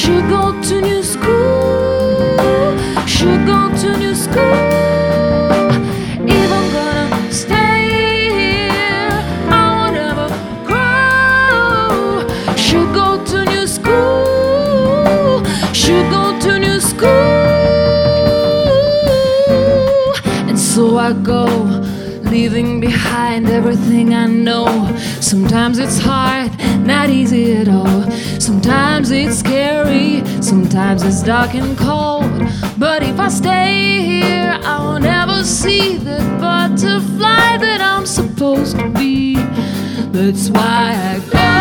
should 0.03 0.27
go 0.29 0.61
to 0.61 0.81
new 0.81 1.01
school. 1.01 2.77
Should 3.07 3.45
go 3.47 3.59
to 3.81 3.97
new 3.97 4.13
school. 4.13 4.83
should 15.83 16.09
go 16.09 16.39
to 16.39 16.59
new 16.59 16.79
school. 16.79 17.09
And 20.49 20.57
so 20.57 20.97
I 20.97 21.13
go, 21.13 21.45
leaving 22.31 22.79
behind 22.79 23.49
everything 23.49 24.13
I 24.13 24.27
know. 24.27 24.67
Sometimes 25.19 25.79
it's 25.79 25.99
hard 25.99 26.42
not 27.03 27.13
easy 27.13 27.57
at 27.57 27.67
all. 27.67 28.09
Sometimes 28.39 29.11
it's 29.11 29.39
scary, 29.39 30.23
sometimes 30.41 31.03
it's 31.03 31.21
dark 31.21 31.53
and 31.53 31.77
cold. 31.77 32.31
But 32.77 33.03
if 33.03 33.19
I 33.19 33.27
stay 33.27 34.01
here, 34.01 34.57
I'll 34.63 34.99
never 34.99 35.43
see 35.43 35.97
the 35.97 36.19
butterfly 36.39 37.57
that 37.57 37.81
I'm 37.81 38.05
supposed 38.05 38.77
to 38.79 38.87
be. 38.89 39.35
That's 40.13 40.49
why 40.49 40.93
I 40.95 41.19
go. 41.29 41.52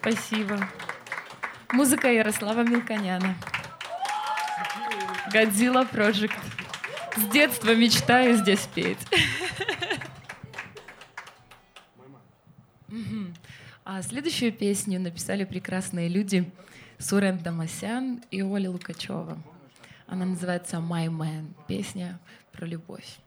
Спасибо. 0.00 0.58
Музыка 1.72 2.08
Ярослава 2.08 2.62
Милконяна. 2.62 3.34
Годзилла 5.30 5.84
Project. 5.84 6.32
С 7.16 7.24
детства 7.26 7.74
мечтаю 7.74 8.36
здесь 8.36 8.66
петь. 8.74 8.98
А 13.84 14.00
следующую 14.02 14.52
песню 14.52 14.98
написали 14.98 15.44
прекрасные 15.44 16.08
люди 16.08 16.50
Сурен 16.98 17.38
Тамасян 17.38 18.22
и 18.30 18.40
Оля 18.42 18.70
Лукачева. 18.70 19.38
Она 20.06 20.24
называется 20.24 20.76
«My 20.76 21.08
Man»— 21.08 21.52
песня 21.68 22.18
про 22.52 22.64
любовь. 22.66 23.18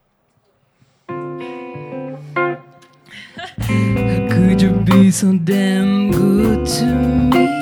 so 5.10 5.32
damn 5.32 6.10
good 6.10 6.66
to 6.66 6.86
me. 6.86 7.53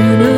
you 0.00 0.29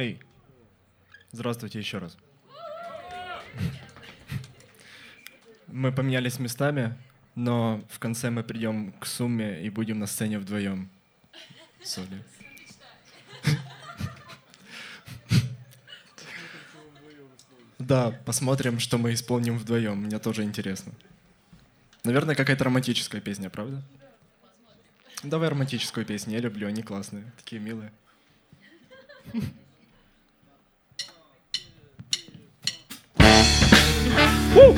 Хей, 0.00 0.18
здравствуйте 1.30 1.78
еще 1.78 1.98
раз. 1.98 2.16
Мы 5.66 5.92
поменялись 5.92 6.38
местами, 6.38 6.96
но 7.34 7.84
в 7.90 7.98
конце 7.98 8.30
мы 8.30 8.42
придем 8.42 8.92
к 8.92 9.04
сумме 9.04 9.62
и 9.62 9.68
будем 9.68 9.98
на 9.98 10.06
сцене 10.06 10.38
вдвоем. 10.38 10.88
Соли. 11.82 12.24
Да, 17.78 18.10
посмотрим, 18.24 18.78
что 18.78 18.96
мы 18.96 19.12
исполним 19.12 19.58
вдвоем. 19.58 19.98
Мне 19.98 20.18
тоже 20.18 20.44
интересно. 20.44 20.94
Наверное, 22.04 22.34
какая-то 22.34 22.64
романтическая 22.64 23.20
песня, 23.20 23.50
правда? 23.50 23.82
Давай 25.22 25.50
романтическую 25.50 26.06
песню. 26.06 26.36
Я 26.36 26.40
люблю, 26.40 26.68
они 26.68 26.82
классные, 26.82 27.30
такие 27.36 27.60
милые. 27.60 27.92
Woo! 34.54 34.74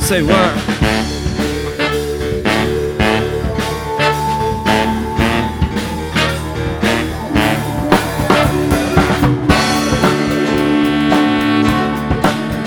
Say 0.00 0.22
what? 0.22 0.56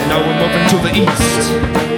Now 0.09 0.19
we're 0.19 0.37
moving 0.37 0.67
to 0.69 0.77
the 0.83 0.91
east. 1.01 1.92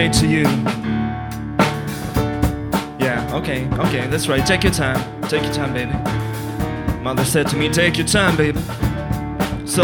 Say 0.00 0.20
to 0.20 0.26
you. 0.26 0.44
Yeah, 2.98 3.28
okay, 3.34 3.68
okay, 3.86 4.06
that's 4.06 4.28
right. 4.28 4.46
Take 4.46 4.62
your 4.64 4.72
time. 4.72 4.98
Take 5.28 5.42
your 5.42 5.52
time, 5.52 5.74
baby. 5.74 5.92
Mother 7.02 7.24
said 7.24 7.48
to 7.48 7.56
me, 7.56 7.68
take 7.68 7.98
your 7.98 8.06
time, 8.06 8.34
baby. 8.34 8.60
So, 9.66 9.82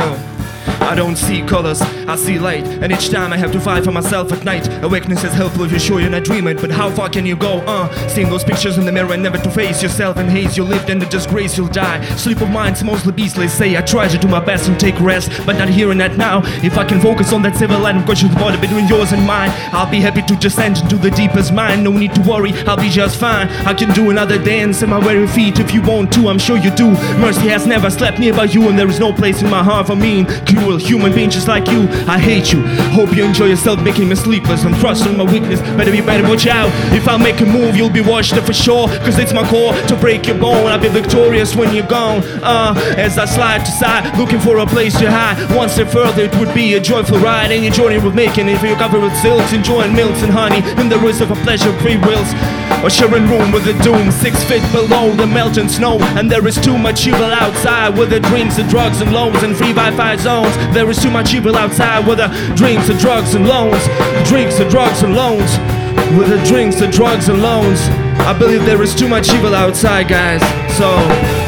I 0.80 0.94
don't 0.96 1.16
see 1.16 1.42
colors, 1.42 1.82
I 2.08 2.16
see 2.16 2.38
light. 2.38 2.66
And 2.66 2.92
each 2.92 3.10
time 3.10 3.32
I 3.32 3.36
have 3.36 3.52
to 3.52 3.60
fight 3.60 3.84
for 3.84 3.92
myself 3.92 4.32
at 4.32 4.44
night. 4.44 4.68
Awakeness 4.82 5.24
is 5.24 5.32
helpful 5.32 5.64
if 5.64 5.70
you're 5.70 5.80
sure 5.80 6.00
you're 6.00 6.10
not 6.10 6.24
dreaming. 6.24 6.56
But 6.56 6.70
how 6.70 6.90
far 6.90 7.08
can 7.08 7.26
you 7.26 7.36
go? 7.36 7.58
Uh, 7.66 7.88
seeing 8.08 8.28
those 8.28 8.44
pictures 8.44 8.78
in 8.78 8.86
the 8.86 8.92
mirror 8.92 9.12
and 9.12 9.22
never 9.22 9.38
to 9.38 9.50
face 9.50 9.82
yourself 9.82 10.16
in 10.18 10.28
haze. 10.28 10.56
You 10.56 10.64
lived 10.64 10.90
in 10.90 10.98
the 10.98 11.06
disgrace, 11.06 11.56
you'll 11.56 11.68
die. 11.68 12.04
Sleep 12.16 12.40
of 12.40 12.50
mind's 12.50 12.84
mostly 12.84 13.12
beastly. 13.12 13.48
Say 13.48 13.76
I 13.76 13.82
try 13.82 14.08
to 14.08 14.18
do 14.18 14.28
my 14.28 14.40
best 14.40 14.68
and 14.68 14.78
take 14.78 14.98
rest, 15.00 15.30
but 15.44 15.56
not 15.58 15.68
here 15.68 15.90
and 15.90 16.00
that 16.00 16.16
now. 16.16 16.42
If 16.62 16.78
I 16.78 16.84
can 16.84 17.00
focus 17.00 17.32
on 17.32 17.42
that 17.42 17.56
civil 17.56 17.80
line 17.80 17.96
of 17.98 18.06
conscious 18.06 18.34
border 18.34 18.58
between 18.58 18.86
yours 18.86 19.12
and 19.12 19.26
mine, 19.26 19.50
I'll 19.72 19.90
be 19.90 20.00
happy 20.00 20.22
to 20.22 20.36
descend 20.36 20.78
into 20.78 20.96
the 20.96 21.10
deepest 21.10 21.52
mind. 21.52 21.82
No 21.82 21.90
need 21.90 22.14
to 22.14 22.22
worry, 22.22 22.52
I'll 22.66 22.76
be 22.76 22.88
just 22.88 23.18
fine. 23.18 23.48
I 23.66 23.74
can 23.74 23.92
do 23.94 24.10
another 24.10 24.42
dance 24.42 24.82
in 24.82 24.90
my 24.90 24.98
weary 24.98 25.26
feet 25.26 25.58
if 25.58 25.74
you 25.74 25.82
want 25.82 26.12
to. 26.14 26.28
I'm 26.28 26.38
sure 26.38 26.56
you 26.56 26.70
do. 26.70 26.90
Mercy 27.18 27.48
has 27.48 27.66
never 27.66 27.90
slept 27.90 28.18
nearby 28.18 28.44
you, 28.44 28.68
and 28.68 28.78
there 28.78 28.88
is 28.88 29.00
no 29.00 29.12
place 29.12 29.42
in 29.42 29.50
my 29.50 29.62
heart 29.62 29.88
for 29.88 29.96
mean, 29.96 30.26
cruel 30.46 30.76
human 30.76 31.12
being 31.12 31.30
just 31.30 31.48
like 31.48 31.66
you. 31.68 31.88
I 32.08 32.18
hate 32.18 32.52
you. 32.52 32.62
Hope 32.94 33.16
you 33.16 33.24
enjoy 33.24 33.46
yourself 33.46 33.80
making 33.82 34.08
me 34.08 34.14
sleepless 34.14 34.64
and 34.64 34.76
frustrating 34.76 35.18
my 35.18 35.24
weakness. 35.24 35.60
Better 35.76 35.90
be 35.90 36.00
better, 36.00 36.22
watch 36.28 36.46
out. 36.46 36.68
If 36.94 37.08
I 37.08 37.16
make 37.16 37.40
a 37.40 37.46
move, 37.46 37.76
you'll 37.76 37.90
be 37.90 38.00
watched 38.00 38.34
for 38.36 38.52
sure. 38.52 38.88
Cause 39.04 39.18
it's 39.18 39.32
my 39.32 39.48
core 39.48 39.72
to 39.88 39.96
break 39.96 40.26
your 40.26 40.38
bone. 40.38 40.66
I'll 40.66 40.78
be 40.78 40.88
victorious 40.88 41.56
when 41.56 41.74
you're 41.74 41.86
gone. 41.86 42.22
Uh, 42.42 42.74
as 42.96 43.18
I 43.18 43.24
slide 43.24 43.64
to 43.64 43.70
side, 43.70 44.16
looking 44.18 44.40
for 44.40 44.58
a 44.58 44.66
place 44.66 44.96
to 44.98 45.10
hide. 45.10 45.36
One 45.56 45.68
step 45.68 45.88
further, 45.88 46.24
it 46.24 46.34
would 46.36 46.54
be 46.54 46.74
a 46.74 46.80
joyful 46.80 47.18
ride. 47.18 47.50
Any 47.50 47.70
journey 47.70 47.98
we're 47.98 48.12
making, 48.12 48.48
if 48.48 48.62
you're 48.62 48.76
covered 48.76 49.02
with 49.02 49.16
silks, 49.18 49.52
enjoying 49.52 49.94
milks 49.94 50.22
and 50.22 50.32
honey, 50.32 50.58
in 50.80 50.88
the 50.88 50.98
race 50.98 51.20
of 51.20 51.30
a 51.30 51.36
pleasure, 51.46 51.72
free 51.80 51.96
wills. 51.96 52.28
Or 52.84 52.90
sharing 52.90 53.26
room 53.28 53.52
with 53.52 53.64
the 53.64 53.72
doom, 53.82 54.10
six 54.10 54.44
feet 54.44 54.62
below 54.72 55.12
the 55.14 55.26
melting 55.26 55.68
snow. 55.68 55.98
And 56.18 56.30
there 56.30 56.46
is 56.46 56.60
too 56.60 56.76
much 56.76 57.06
evil 57.06 57.24
outside 57.24 57.96
with 57.98 58.10
the 58.10 58.20
drinks 58.20 58.58
and 58.58 58.68
drugs 58.68 59.00
and 59.00 59.12
loans 59.12 59.42
and 59.42 59.56
free 59.56 59.72
Wi-Fi 59.72 60.16
zones. 60.16 60.54
There 60.74 60.88
is 60.90 61.00
too 61.00 61.10
much 61.10 61.32
evil 61.34 61.56
outside 61.56 61.85
with 62.06 62.18
the 62.18 62.28
drinks 62.56 62.88
and 62.88 62.98
drugs 62.98 63.34
and 63.34 63.46
loans, 63.46 63.82
drinks 64.28 64.58
and 64.60 64.70
drugs 64.70 65.02
and 65.02 65.14
loans. 65.14 65.58
With 66.16 66.28
the 66.28 66.42
drinks, 66.46 66.80
and 66.82 66.92
drugs 66.92 67.28
and 67.28 67.42
loans. 67.42 67.80
I 68.20 68.32
believe 68.38 68.64
there 68.64 68.80
is 68.82 68.94
too 68.94 69.08
much 69.08 69.28
evil 69.30 69.54
outside, 69.54 70.08
guys. 70.08 70.40
So. 70.76 71.45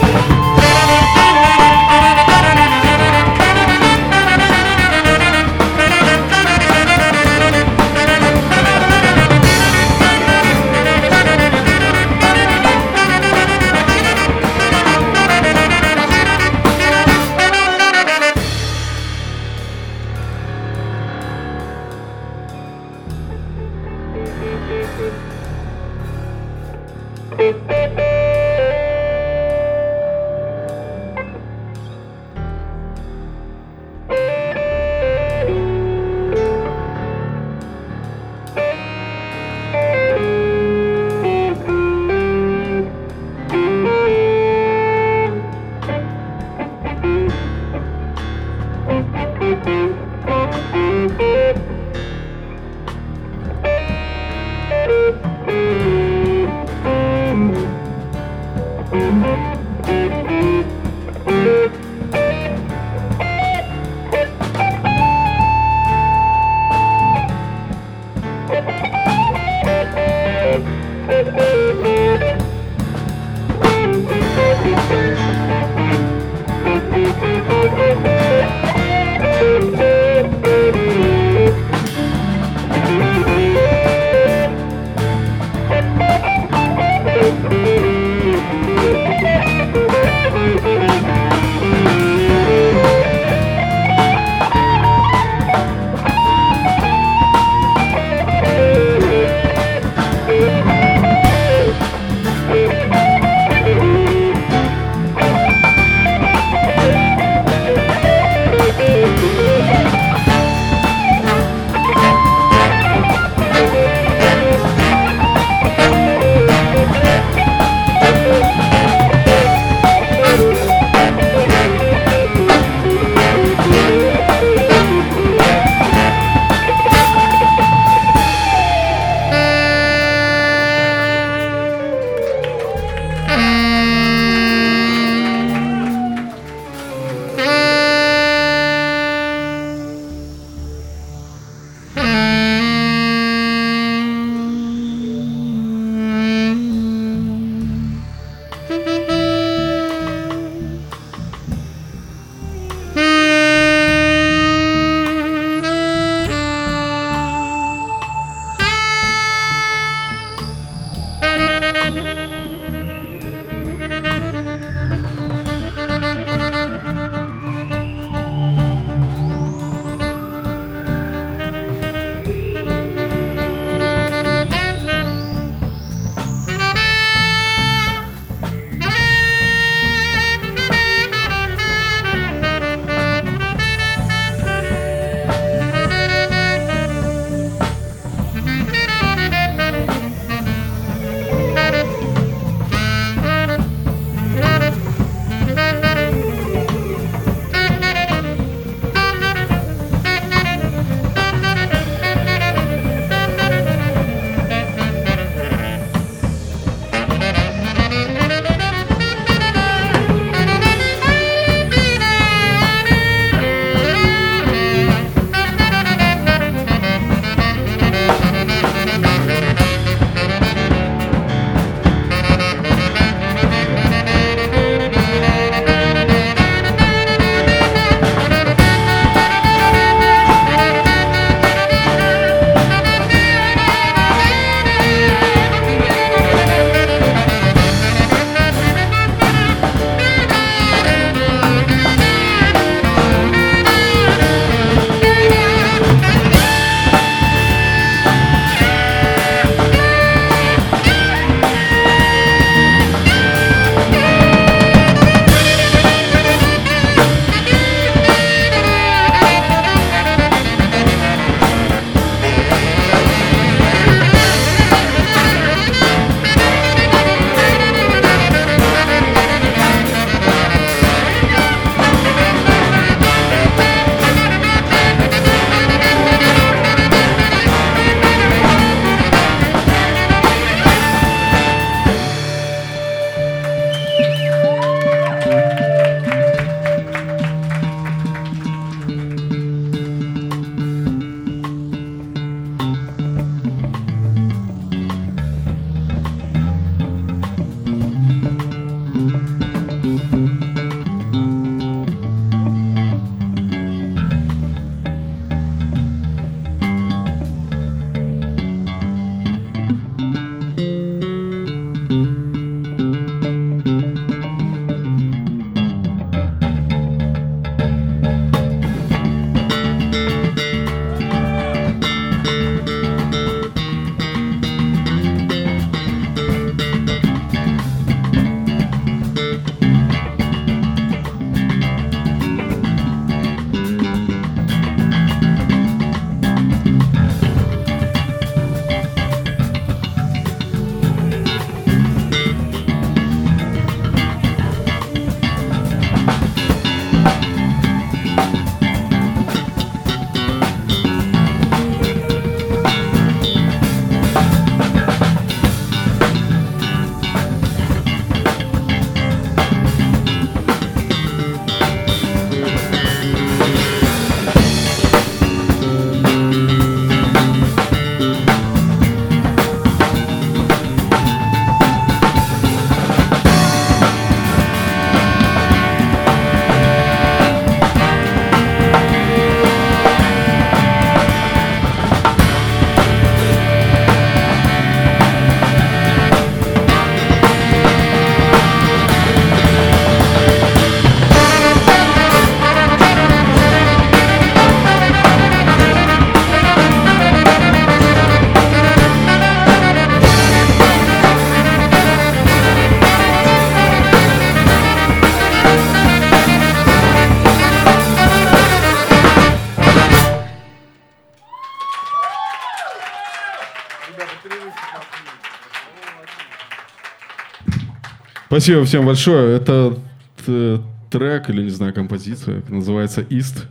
Спасибо 418.39 418.65
всем 418.65 418.87
большое. 418.87 419.37
Это 419.37 419.77
т- 420.25 420.61
трек 420.93 421.29
или, 421.29 421.43
не 421.43 421.51
знаю, 421.51 421.75
композиция, 421.75 422.45
называется 422.49 423.01
«Ист». 423.01 423.49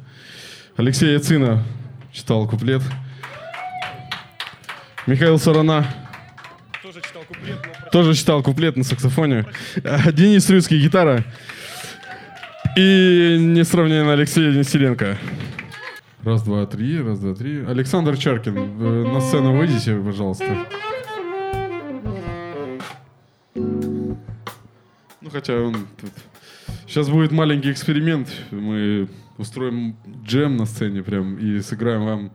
Алексей 0.77 1.11
Яцина 1.11 1.61
читал 2.13 2.47
куплет. 2.47 2.81
Михаил 5.05 5.37
Сарана 5.39 5.85
тоже 7.91 8.13
читал 8.13 8.41
куплет 8.41 8.77
на 8.77 8.85
саксофоне. 8.85 9.45
А, 9.83 10.09
Денис 10.13 10.49
Рюцкий 10.49 10.81
гитара. 10.81 11.25
И 12.77 13.35
несравненный 13.41 14.13
Алексей 14.13 14.55
Нестеренко. 14.55 15.17
Раз, 16.23 16.43
два, 16.43 16.65
три, 16.65 17.01
раз, 17.01 17.19
два, 17.19 17.35
три. 17.35 17.61
Александр 17.65 18.15
Чаркин, 18.15 18.55
э, 18.55 19.11
на 19.13 19.19
сцену 19.19 19.51
выйдите, 19.57 19.97
пожалуйста. 19.97 20.45
Хотя 25.37 25.61
он. 25.61 25.87
Сейчас 26.87 27.09
будет 27.09 27.31
маленький 27.31 27.71
эксперимент. 27.71 28.29
Мы 28.49 29.07
устроим 29.37 29.95
джем 30.23 30.57
на 30.57 30.65
сцене 30.65 31.03
прям 31.03 31.37
и 31.37 31.61
сыграем 31.61 32.05
вам 32.05 32.31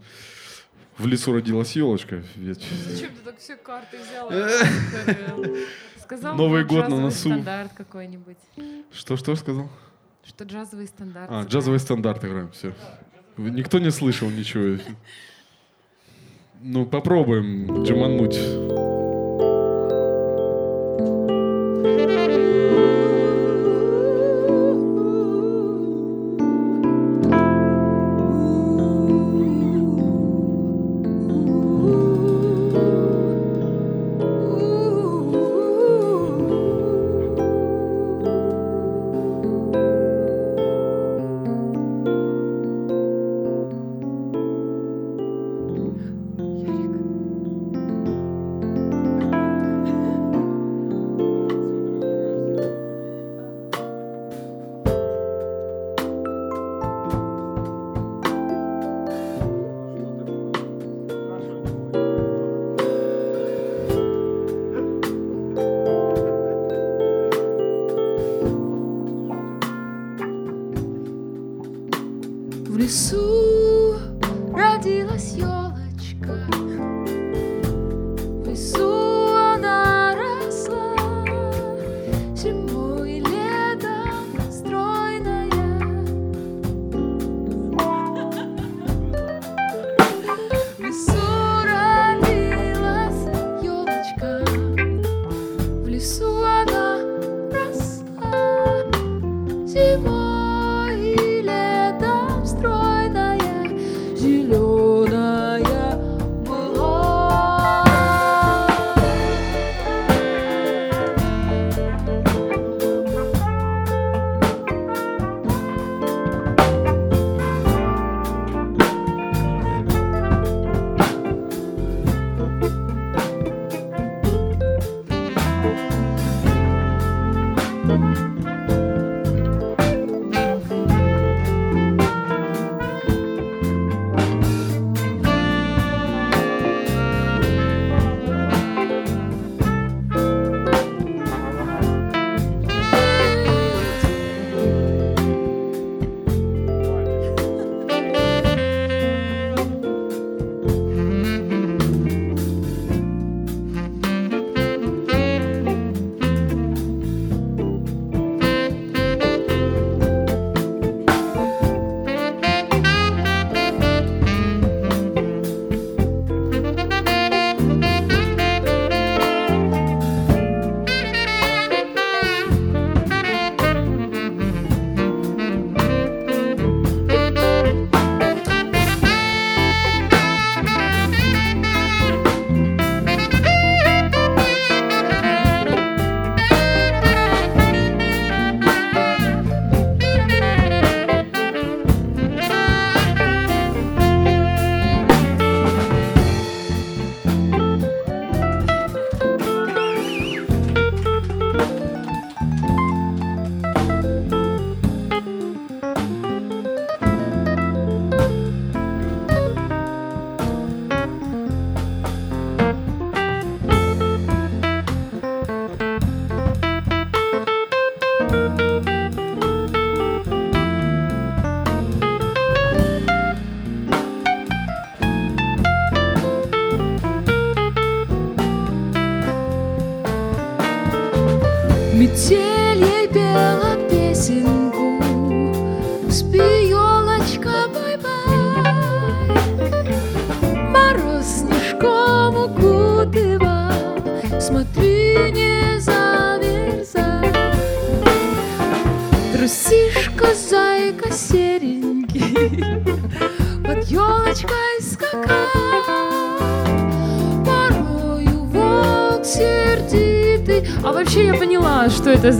в 0.98 1.06
лесу 1.06 1.32
родилась 1.32 1.74
елочка. 1.74 2.22
Зачем 2.36 3.10
ты 3.10 3.24
так 3.24 3.38
все 3.38 3.56
карты 3.56 3.98
взял? 3.98 4.30
Сказал 6.00 6.36
Новый 6.36 6.64
год 6.64 6.88
на 6.88 7.00
носу. 7.00 7.30
стандарт 7.30 7.72
какой-нибудь. 7.72 8.36
Что-что 8.92 9.34
сказал? 9.34 9.68
Что 10.24 10.44
джазовый 10.44 10.86
стандарт. 10.86 11.28
А, 11.32 11.42
джазовый 11.42 11.80
стандарт 11.80 12.24
играем, 12.24 12.52
все. 12.52 12.72
Никто 13.36 13.80
не 13.80 13.90
слышал 13.90 14.30
ничего. 14.30 14.80
Ну, 16.60 16.86
попробуем 16.86 17.82
джемануть. 17.82 19.11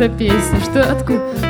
за 0.03 0.09
песня? 0.09 0.61
Что, 0.61 0.91
откуда? 0.91 1.42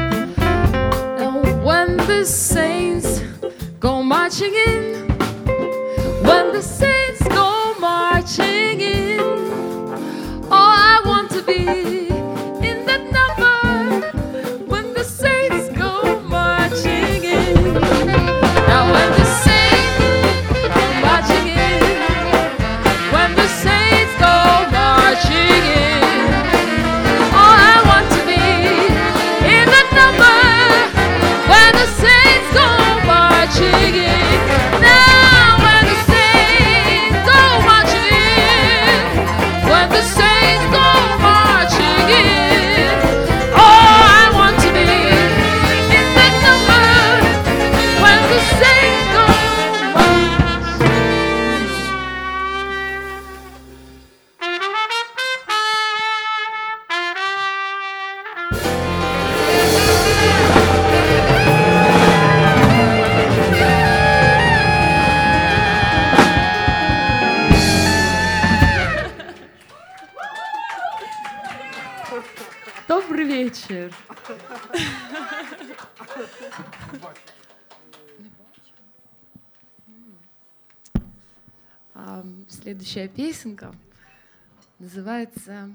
называется 85.34 85.74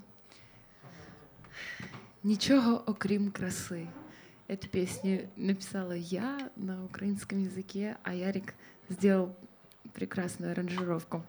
«Ничего, 2.23 2.83
окрім 2.85 3.31
красы». 3.31 3.87
Эту 4.47 4.69
песню 4.69 5.29
написала 5.35 5.93
я 5.93 6.49
на 6.55 6.85
украинском 6.85 7.43
языке, 7.43 7.97
а 8.03 8.13
Ярик 8.13 8.53
сделал 8.89 9.35
прекрасную 9.93 10.51
аранжировку. 10.51 11.23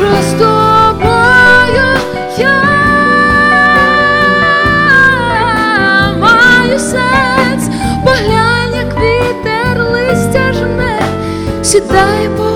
що 0.00 0.22
з 0.22 0.32
я 2.38 2.62
маю 6.18 6.78
сенс, 6.78 7.68
поглянь, 8.04 8.74
як 8.74 8.94
вітер 8.94 9.90
листя 9.92 10.52
сідай 11.62 12.28
по. 12.36 12.49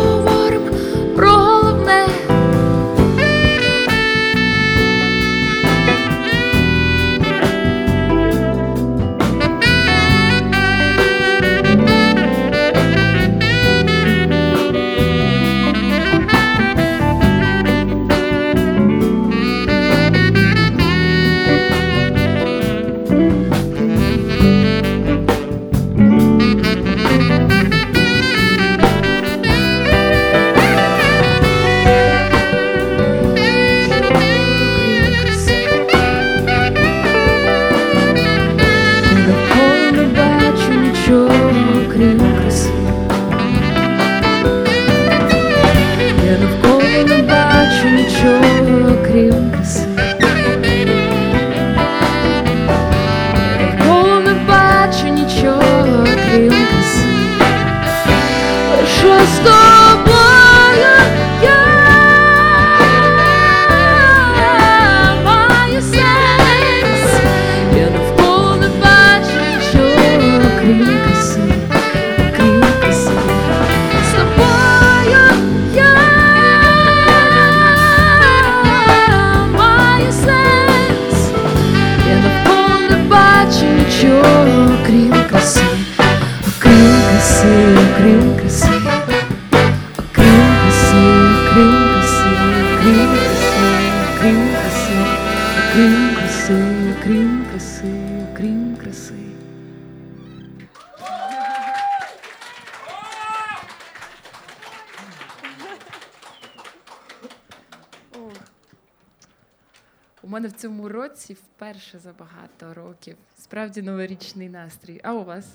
вперше 111.73 111.99
за 111.99 112.13
багато 112.13 112.73
років. 112.73 113.17
Справді 113.37 113.81
новорічний 113.81 114.49
настрій. 114.49 115.01
А 115.03 115.13
у 115.13 115.23
вас? 115.23 115.45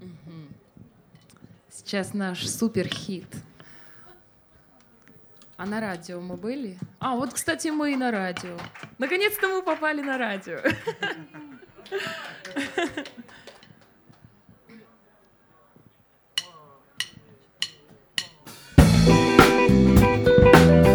Мгм. 0.00 0.48
Сейчас 1.70 2.14
наш 2.14 2.50
суперхит. 2.50 3.36
А 5.56 5.66
на 5.66 5.80
радио 5.80 6.20
мы 6.20 6.36
были? 6.36 6.78
А, 6.98 7.14
вот, 7.14 7.32
кстати, 7.32 7.68
мы 7.68 7.92
и 7.92 7.96
на 7.96 8.10
радио. 8.10 8.58
Наконец-то 8.98 9.48
мы 9.48 9.62
попали 9.62 10.02
на 10.02 10.18
радио. 10.18 10.58
Bye. 20.09 20.88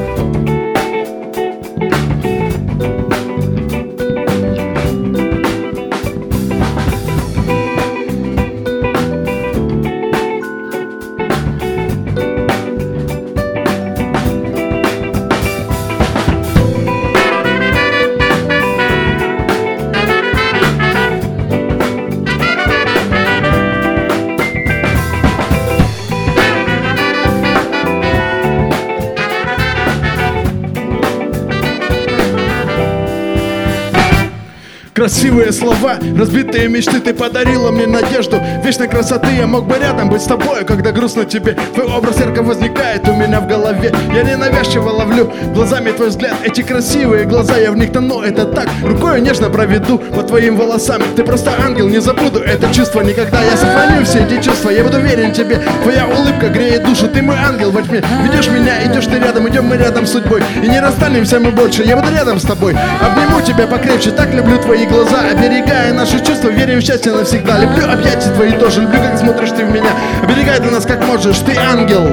Красивые 35.04 35.52
слова, 35.52 35.98
разбитые 36.18 36.66
мечты. 36.66 36.98
Ты 36.98 37.12
подарила 37.12 37.70
мне 37.70 37.86
надежду 37.86 38.40
Вечной 38.64 38.88
красоты. 38.88 39.28
Я 39.36 39.46
мог 39.46 39.66
бы 39.66 39.76
рядом 39.78 40.08
быть 40.08 40.22
с 40.22 40.24
тобой 40.24 40.64
Когда 40.64 40.92
грустно 40.92 41.26
тебе. 41.26 41.58
Твой 41.74 41.86
образ 41.86 42.20
ярко 42.20 42.42
возникает 42.42 43.06
у 43.06 43.12
меня 43.12 43.42
в 43.42 43.46
голове. 43.46 43.92
Я 44.14 44.22
ненавязчиво 44.22 44.88
ловлю 44.88 45.30
глазами 45.52 45.90
твой 45.90 46.08
взгляд. 46.08 46.36
Эти 46.42 46.62
красивые 46.62 47.26
глаза, 47.26 47.58
я 47.58 47.70
в 47.70 47.76
них 47.76 47.92
тону. 47.92 48.22
Это 48.22 48.46
так, 48.46 48.66
рукой 48.82 49.20
нежно 49.20 49.50
проведу 49.50 49.98
По 49.98 50.22
твоим 50.22 50.56
волосам. 50.56 51.02
Ты 51.14 51.22
просто 51.22 51.52
ангел, 51.62 51.86
не 51.86 52.00
забуду 52.00 52.40
это 52.40 52.72
чувство. 52.72 53.02
Никогда 53.02 53.42
Я 53.42 53.58
сохраню 53.58 54.06
все 54.06 54.20
эти 54.20 54.42
чувства, 54.42 54.70
я 54.70 54.84
буду 54.84 55.00
верен 55.00 55.34
тебе. 55.34 55.60
Твоя 55.82 56.06
улыбка 56.06 56.48
греет 56.48 56.82
душу, 56.82 57.08
ты 57.08 57.20
мой 57.20 57.36
ангел 57.36 57.72
во 57.72 57.82
тьме. 57.82 58.02
Ведешь 58.22 58.48
меня, 58.48 58.82
идешь 58.86 59.04
ты 59.04 59.18
рядом, 59.18 59.46
идем 59.50 59.66
мы 59.66 59.76
рядом 59.76 60.06
с 60.06 60.12
судьбой. 60.12 60.42
И 60.62 60.66
не 60.66 60.80
расстанемся 60.80 61.40
мы 61.40 61.50
больше, 61.50 61.82
я 61.82 61.94
буду 61.94 62.10
рядом 62.10 62.38
с 62.38 62.44
тобой. 62.44 62.74
Обниму 63.02 63.42
тебя 63.42 63.66
покрепче, 63.66 64.10
так 64.10 64.32
люблю 64.32 64.56
твои 64.56 64.86
глаза 64.86 64.93
Оберегая 64.94 65.92
наши 65.92 66.24
чувства, 66.24 66.48
верим 66.48 66.78
в 66.78 66.82
счастье 66.82 67.12
навсегда. 67.12 67.58
Люблю 67.58 67.90
объятия 67.90 68.30
твои 68.30 68.52
тоже, 68.52 68.82
люблю, 68.82 69.00
как 69.00 69.18
смотришь 69.18 69.50
ты 69.50 69.64
в 69.64 69.70
меня. 69.70 69.90
Оберегай 70.22 70.58
ты 70.58 70.70
нас 70.70 70.86
как 70.86 71.04
можешь, 71.04 71.38
ты 71.38 71.56
ангел. 71.56 72.06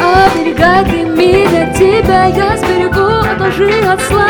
Оберегай 0.00 0.84
ты 0.84 1.04
меня, 1.04 1.72
тебя 1.74 2.26
я 2.26 2.56
сберегу, 2.56 3.28
отложи 3.28 3.70
от 3.86 4.00
зла. 4.08 4.28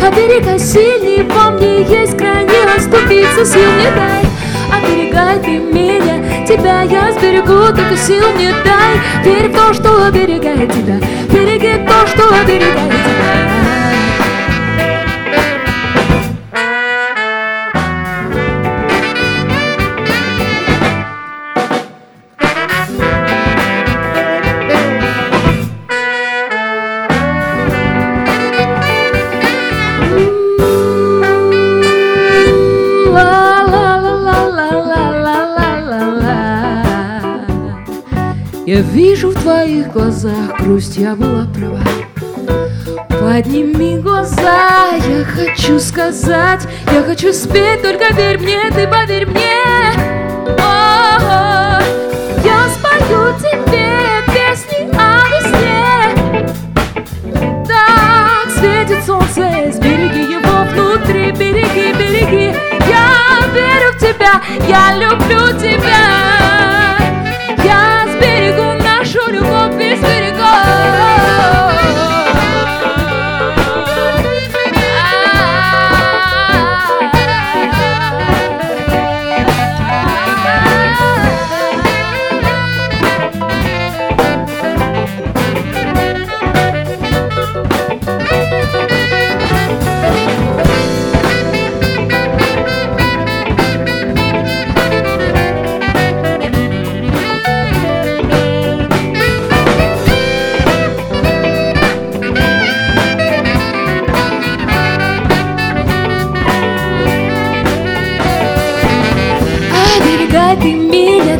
Оберегай 0.00 0.58
сильней, 0.58 1.22
во 1.24 1.50
мне 1.50 1.82
есть 1.82 2.16
крайне 2.16 2.50
оступиться 2.76 3.44
сил 3.44 3.70
не 3.78 3.90
дай. 3.94 4.24
Оберегай 4.72 5.38
ты 5.40 5.58
меня, 5.58 6.46
тебя 6.46 6.82
я 6.82 7.12
сберегу, 7.12 7.66
только 7.76 7.96
сил 7.96 8.24
не 8.38 8.52
дай. 8.64 9.00
Верь 9.24 9.50
в 9.50 9.54
то, 9.54 9.74
что 9.74 10.06
оберегает 10.06 10.72
тебя, 10.72 10.98
береги 11.30 11.86
то, 11.86 12.06
что 12.06 12.40
оберегает 12.40 13.05
твоих 39.86 39.92
глазах 39.92 40.60
грусть, 40.60 40.96
я 40.96 41.14
была 41.14 41.46
права. 41.54 41.82
Подними 43.08 43.98
глаза, 43.98 44.90
я 45.06 45.24
хочу 45.24 45.78
сказать, 45.80 46.66
я 46.92 47.02
хочу 47.02 47.32
спеть, 47.32 47.82
только 47.82 48.12
верь 48.14 48.38
мне, 48.38 48.70
ты 48.70 48.86
поверь 48.86 49.26
мне. 49.26 49.62
О, 50.58 51.80
я 52.44 52.68
спою 52.68 53.34
тебе 53.38 54.22
песни 54.26 54.88
о 54.96 55.26
весне. 55.32 56.14
Так 57.66 58.50
светит 58.58 59.04
солнце, 59.04 59.72
сбереги 59.72 60.32
его 60.32 60.64
внутри, 60.70 61.32
береги, 61.32 61.92
береги. 61.98 62.56
Я 62.88 63.46
верю 63.52 63.92
в 63.92 63.98
тебя, 63.98 64.40
я 64.68 64.94
люблю 64.96 65.58
тебя. 65.58 66.75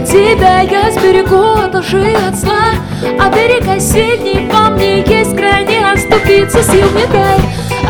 Тебя 0.07 0.61
я 0.61 0.91
сберегу 0.93 1.61
от 1.61 1.75
лжи, 1.75 2.15
от 2.27 2.37
зла. 2.37 2.71
Оберегай 3.19 3.81
сильней, 3.81 4.49
во 4.51 4.71
мне 4.71 4.99
есть 5.01 5.37
крайне 5.37 5.85
Оступиться 5.85 6.63
сил 6.63 6.89
не 6.95 7.07
дай. 7.13 7.39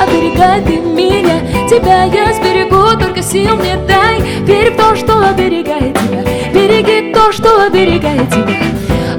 Оберегай 0.01 0.63
ты 0.63 0.79
меня 0.79 1.41
Тебя 1.69 2.05
я 2.05 2.33
сберегу, 2.33 2.99
только 2.99 3.23
сил 3.23 3.57
мне 3.57 3.77
дай. 3.87 4.21
Верь 4.45 4.73
в 4.73 4.77
то, 4.77 4.97
что 4.97 5.29
оберегает 5.29 5.97
тебя 5.99 6.25
Береги 6.53 7.13
то, 7.13 7.31
что 7.33 7.67
оберегает 7.67 8.29
тебя. 8.31 8.57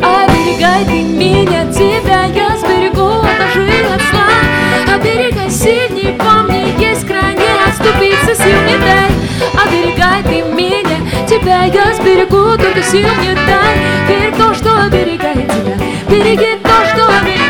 Оберегай 0.01 0.83
ты 0.85 1.03
меня 1.03 1.71
Тебя 1.71 2.25
я 2.25 2.57
сберегу 2.57 3.07
от 3.07 3.49
лжи, 3.49 3.69
от 3.93 4.01
зла. 4.09 4.95
Оберегай 4.95 5.51
сильней, 5.51 6.17
во 6.17 6.43
мне 6.43 6.73
есть 6.79 7.05
крайне 7.05 7.45
Отступиться 7.67 8.35
сил 8.35 8.61
не 8.65 8.77
дай. 8.79 9.11
Оберегай 9.63 10.23
ты 10.23 10.41
меня 10.51 10.86
Тебя 11.27 11.65
я 11.65 11.93
сберегу, 11.93 12.57
только 12.57 12.81
сил 12.81 13.09
не 13.21 13.35
дай. 13.35 14.31
В 14.31 14.37
то, 14.37 14.53
что 14.53 14.85
оберегает 14.85 15.51
тебя. 15.51 15.77
Береги 16.09 16.57
то, 16.63 16.85
что 16.85 17.19
оберегает 17.19 17.46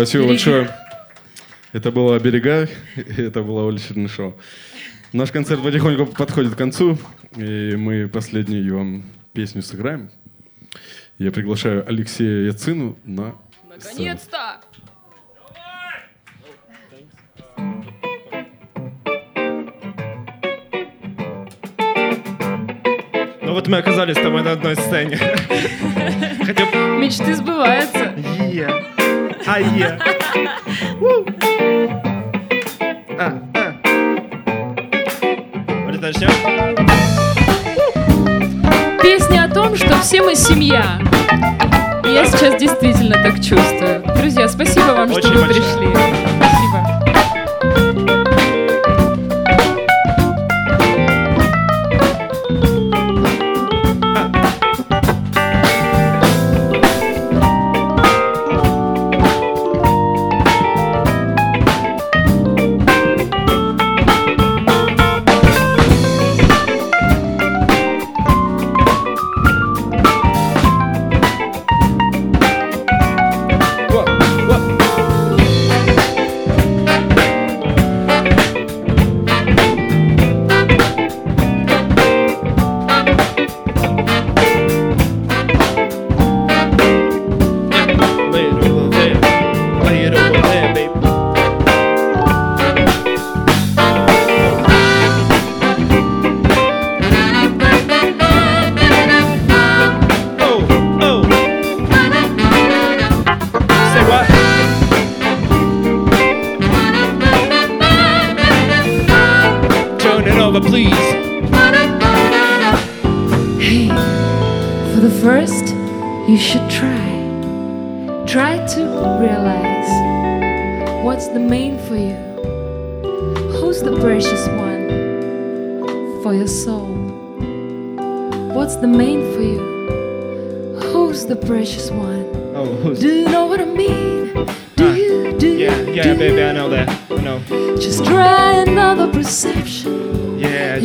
Спасибо. 0.00 0.24
Береги. 0.24 0.32
большое. 0.32 0.70
Это 1.72 1.92
было 1.92 2.16
«Оберегай», 2.16 2.68
и 2.96 3.20
это 3.20 3.42
было 3.42 3.64
Оля 3.64 3.78
Чернышова. 3.78 4.34
Наш 5.12 5.30
концерт 5.30 5.62
потихоньку 5.62 6.06
подходит 6.06 6.54
к 6.54 6.56
концу, 6.56 6.96
и 7.36 7.76
мы 7.76 8.08
последнюю 8.08 8.76
вам 8.76 9.04
песню 9.34 9.60
сыграем. 9.60 10.10
Я 11.18 11.30
приглашаю 11.32 11.86
Алексея 11.86 12.46
Яцину 12.46 12.96
на. 13.04 13.34
Наконец-то! 13.68 14.60
Ну 23.42 23.52
вот 23.52 23.68
мы 23.68 23.76
оказались 23.76 24.16
с 24.16 24.22
тобой 24.22 24.42
на 24.42 24.52
одной 24.52 24.76
сцене. 24.76 25.18
Мечты 26.98 27.34
сбываются. 27.34 28.14
Е. 28.50 28.99
А 29.46 29.58
е. 29.58 29.98
У. 31.00 31.24
А, 33.18 33.32
а. 33.54 33.72
Песня 39.02 39.44
о 39.44 39.54
том, 39.54 39.76
что 39.76 39.98
все 40.00 40.22
мы 40.22 40.34
семья. 40.34 41.00
Я 42.04 42.26
сейчас 42.26 42.60
действительно 42.60 43.14
так 43.14 43.36
чувствую. 43.36 44.02
Друзья, 44.16 44.48
спасибо 44.48 44.92
вам, 44.92 45.10
что 45.10 45.28
вы 45.28 45.40
большое. 45.40 45.46
пришли. 45.46 45.88
Спасибо. 46.36 46.89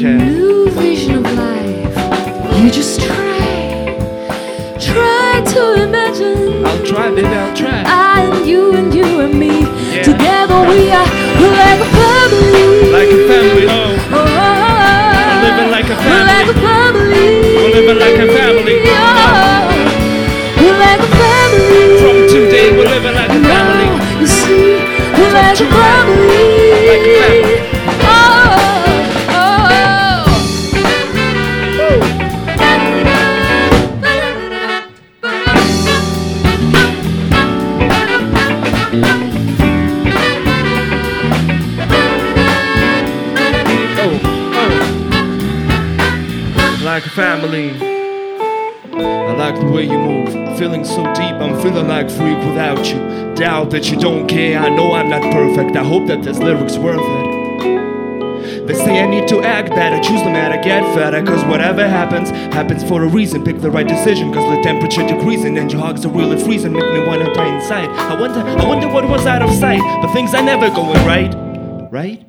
Podcast. 0.06 0.35
Doubt 53.36 53.72
that 53.72 53.92
you 53.92 54.00
don't 54.00 54.28
care. 54.28 54.60
I 54.60 54.70
know 54.70 54.94
I'm 54.94 55.10
not 55.10 55.22
perfect. 55.22 55.76
I 55.76 55.84
hope 55.84 56.08
that 56.08 56.24
this 56.24 56.40
lyric's 56.40 56.78
worth 56.78 57.02
it. 57.02 57.36
They 58.68 58.74
say 58.74 59.00
I 59.00 59.06
need 59.06 59.28
to 59.28 59.42
act 59.42 59.70
better, 59.70 60.02
choose 60.02 60.22
the 60.24 60.32
matter, 60.32 60.60
get 60.64 60.84
fatter. 60.96 61.24
Cause 61.24 61.44
whatever 61.46 61.88
happens, 61.88 62.30
happens 62.54 62.84
for 62.84 63.04
a 63.04 63.08
reason. 63.08 63.44
Pick 63.44 63.60
the 63.60 63.70
right 63.70 63.88
decision, 63.88 64.34
cause 64.34 64.56
the 64.56 64.64
temperature 64.64 65.06
decreasing 65.06 65.58
and 65.58 65.72
your 65.72 65.82
hugs 65.82 66.06
are 66.06 66.10
really 66.10 66.42
freezing. 66.42 66.74
Make 66.74 66.92
me 66.94 67.06
wanna 67.06 67.32
die 67.34 67.54
inside. 67.56 67.90
I 67.90 68.20
wonder, 68.20 68.40
I 68.40 68.66
wonder 68.66 68.88
what 68.88 69.08
was 69.08 69.26
out 69.26 69.42
of 69.42 69.52
sight. 69.52 69.82
The 70.02 70.08
things 70.14 70.34
I 70.34 70.42
never 70.42 70.70
going 70.70 71.06
right, 71.06 71.92
right? 71.92 72.25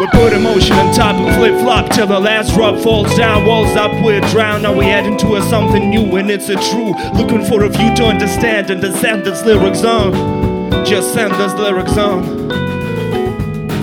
We 0.00 0.08
put 0.08 0.32
emotion 0.32 0.72
on 0.72 0.92
top 0.92 1.14
and 1.14 1.36
flip 1.36 1.54
flop 1.60 1.88
till 1.88 2.08
the 2.08 2.18
last 2.18 2.52
drop 2.52 2.82
falls 2.82 3.16
down. 3.16 3.46
Walls 3.46 3.76
up, 3.76 3.92
we're 4.04 4.20
drowned. 4.22 4.64
Now 4.64 4.76
we 4.76 4.86
head 4.86 5.06
into 5.06 5.36
a 5.36 5.42
something 5.42 5.88
new 5.88 6.16
and 6.16 6.28
it's 6.32 6.48
a 6.48 6.56
true. 6.56 6.94
Looking 7.12 7.44
for 7.44 7.62
a 7.62 7.68
view 7.68 7.94
to 7.94 8.04
understand 8.06 8.70
and 8.70 8.80
to 8.80 8.92
send 8.96 9.24
this 9.24 9.44
lyrics 9.44 9.84
on. 9.84 10.84
Just 10.84 11.14
send 11.14 11.32
this 11.34 11.54
lyrics 11.54 11.96
on. 11.96 12.48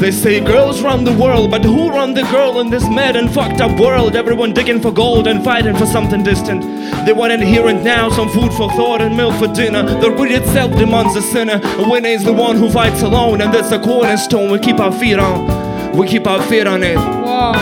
They 0.02 0.12
say 0.12 0.42
girls 0.42 0.82
run 0.82 1.06
the 1.06 1.14
world, 1.14 1.50
but 1.50 1.64
who 1.64 1.90
run 1.90 2.14
the 2.14 2.24
girl 2.24 2.60
in 2.60 2.70
this 2.70 2.90
mad 2.90 3.16
and 3.16 3.34
fucked 3.34 3.62
up 3.62 3.80
world? 3.80 4.16
Everyone 4.18 4.52
digging 4.52 4.82
for 4.82 4.92
gold 4.92 5.28
and 5.28 5.42
fighting 5.46 5.78
for 5.78 5.86
something 5.86 6.24
distant. 6.24 6.64
They 7.06 7.14
want 7.14 7.32
it 7.32 7.40
here 7.40 7.68
and 7.68 7.86
now, 7.86 8.10
some 8.10 8.28
food 8.28 8.52
for 8.52 8.70
thought 8.72 9.00
and 9.00 9.16
milk 9.16 9.36
for 9.36 9.48
dinner. 9.48 9.84
The 9.84 10.10
greed 10.10 10.32
itself 10.34 10.76
demands 10.78 11.16
a 11.16 11.22
sinner. 11.22 11.62
A 11.64 11.90
winner 11.90 12.10
is 12.10 12.26
the 12.26 12.34
one 12.34 12.58
who 12.58 12.70
fights 12.70 13.02
alone, 13.02 13.42
and 13.42 13.54
that's 13.54 13.70
the 13.70 13.80
cornerstone 13.80 14.52
we 14.52 14.60
keep 14.60 14.80
our 14.80 14.92
feet 14.92 15.20
on. 15.20 15.51
We 15.93 16.07
keep 16.07 16.26
our 16.27 16.41
feet 16.43 16.68
on 16.68 16.84
it. 16.84 16.97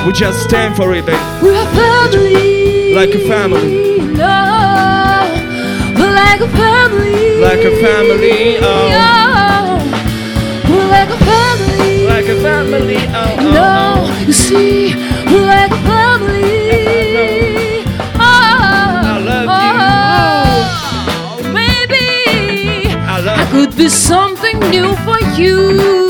We 0.06 0.14
just 0.14 0.44
stand 0.44 0.76
for 0.76 0.94
it, 0.94 1.06
babe. 1.06 1.20
We're 1.42 1.54
a 1.54 1.66
family. 1.74 2.94
Like 2.94 3.10
a 3.16 3.20
family. 3.28 3.98
No. 4.14 4.36
We're 5.98 6.14
like 6.14 6.42
a 6.42 6.48
family. 6.50 7.38
Like 7.40 7.64
a 7.66 7.72
family, 7.82 8.58
oh. 8.62 8.88
Yeah. 8.90 9.78
We're 10.70 10.88
like 10.90 11.10
a 11.10 11.18
family. 11.18 12.06
Like 12.06 12.28
a 12.28 12.36
family, 12.42 12.98
oh, 12.98 13.14
oh, 13.14 13.36
oh. 13.40 13.52
No, 13.54 14.26
you 14.26 14.34
see, 14.34 14.94
we're 15.32 15.46
like 15.46 15.72
a 15.72 15.82
family. 15.88 16.70
Oh, 18.16 18.20
I 18.22 19.20
love 19.24 19.48
oh, 21.46 21.52
Maybe 21.54 22.90
I 22.90 22.98
I 23.08 23.22
love 23.22 23.50
could 23.52 23.76
be 23.78 23.90
something 23.90 24.60
new 24.70 24.96
for 24.98 25.20
you. 25.40 26.09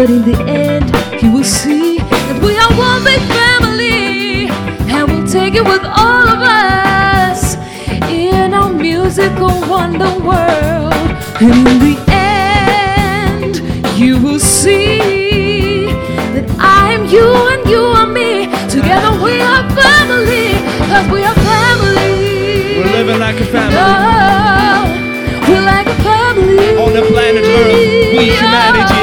But 0.00 0.08
in 0.08 0.22
the 0.22 0.38
end, 0.48 0.88
you 1.22 1.30
will 1.30 1.44
see 1.44 1.98
that 1.98 2.40
we 2.40 2.56
are 2.56 2.72
one 2.72 3.04
big 3.04 3.20
family, 3.36 4.48
and 4.88 5.04
we'll 5.12 5.28
take 5.28 5.52
it 5.52 5.62
with 5.62 5.84
all 5.84 6.24
of 6.24 6.40
us 6.40 7.60
in 8.08 8.54
our 8.54 8.72
musical 8.72 9.52
wonder 9.68 10.08
world. 10.24 11.12
And 11.44 11.52
in 11.52 11.78
the 11.84 12.00
end, 12.08 13.60
you 14.00 14.16
will 14.22 14.40
see 14.40 15.84
that 16.32 16.48
I 16.56 16.96
am 16.96 17.04
you 17.04 17.28
and 17.52 17.68
you 17.68 17.84
are 17.92 18.08
me. 18.08 18.48
Together 18.72 19.12
we 19.20 19.36
are 19.44 19.68
family, 19.76 20.64
cause 20.88 21.12
we 21.12 21.28
are 21.28 21.36
family. 21.44 22.80
We're 22.80 23.04
living 23.04 23.20
like 23.20 23.36
a 23.36 23.44
family. 23.52 23.76
Oh, 23.76 24.80
we're 25.44 25.60
like 25.60 25.88
a 25.92 25.98
family. 26.00 26.72
On 26.80 26.88
the 26.88 27.04
planet 27.04 27.44
Earth, 27.44 28.16
we 28.16 28.32
humanity 28.32 28.40
are 28.40 28.48
the 28.72 28.88
family. 28.88 28.99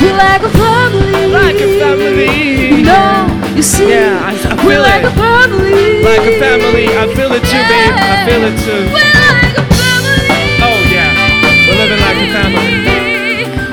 We're 0.00 0.16
like 0.16 0.42
a 0.42 0.52
family. 0.52 1.26
Like 1.32 1.58
a 1.60 1.68
family. 1.80 2.82
No, 2.82 3.26
you 3.56 3.62
see. 3.62 3.90
Yeah, 3.90 4.18
I, 4.20 4.32
I 4.34 4.54
we're 4.62 4.78
feel 4.78 4.82
like 4.84 5.04
it. 5.04 5.10
a 5.10 5.14
family. 5.16 6.02
Like 6.04 6.24
a 6.26 6.34
family. 6.38 6.86
I 6.94 7.04
feel 7.14 7.30
it 7.32 7.44
too, 7.44 7.62
babe. 7.70 7.94
I 7.94 8.16
feel 8.28 8.42
it 8.44 8.56
too. 8.62 8.82
We're 8.92 9.02
like 9.02 9.56
a 9.56 9.64
family. 9.74 10.62
Oh 10.62 10.78
yeah, 10.92 11.10
we're 11.66 11.78
living 11.80 12.00
like 12.02 12.18
a 12.20 12.28
family. 12.30 12.68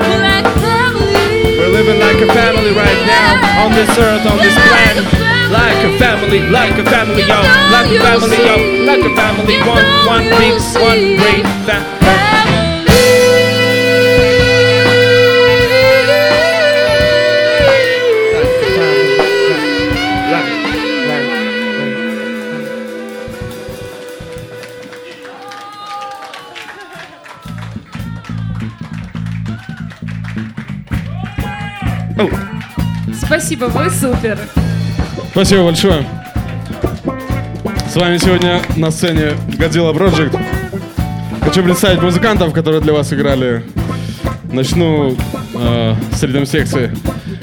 We're 0.00 0.22
like 0.22 0.46
a 0.48 0.56
family. 0.60 1.56
We're 1.58 1.72
living 1.72 1.98
like 2.00 2.20
a 2.20 2.28
family 2.32 2.72
right 2.72 3.00
now 3.06 3.66
on 3.66 3.70
this 3.72 3.90
earth, 3.98 4.24
on 4.26 4.38
this 4.38 4.54
planet. 4.54 5.06
Like 5.52 5.84
a 5.84 5.92
family, 5.98 6.40
like 6.48 6.72
a 6.80 6.84
family, 6.88 7.22
yo. 7.28 7.40
Like 7.70 7.92
a 7.92 8.00
family, 8.00 8.38
yo. 8.40 8.56
Like 8.88 9.04
a 9.04 9.12
family, 9.14 9.56
one, 9.68 9.84
one 10.08 10.24
big, 10.40 10.56
one 10.80 11.16
great 11.20 11.44
family. 11.68 11.91
Спасибо, 33.62 33.78
вы 33.78 33.90
супер. 33.90 34.38
Спасибо 35.30 35.64
большое. 35.64 36.04
С 37.88 37.94
вами 37.94 38.16
сегодня 38.16 38.60
на 38.76 38.90
сцене 38.90 39.34
Godzilla 39.50 39.94
Project. 39.94 40.36
Хочу 41.42 41.62
представить 41.62 42.02
музыкантов, 42.02 42.52
которые 42.52 42.80
для 42.80 42.92
вас 42.92 43.12
играли. 43.12 43.62
Начну 44.50 45.16
э, 45.54 45.94
с 46.12 46.22
ритм 46.24 46.44
секции. 46.44 46.92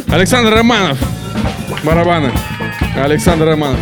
Александр 0.10 0.56
Романов. 0.56 0.98
Барабаны. 1.86 2.32
Александр 3.02 3.46
Романов. 3.46 3.80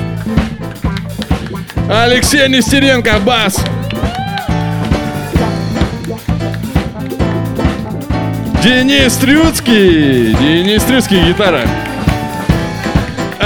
Алексей 1.90 2.48
Нестеренко. 2.48 3.18
Бас. 3.26 3.58
Денис 8.64 9.16
Трюцкий. 9.16 10.36
Денис 10.36 10.84
Трюцкий. 10.84 11.24
Гитара. 11.24 11.68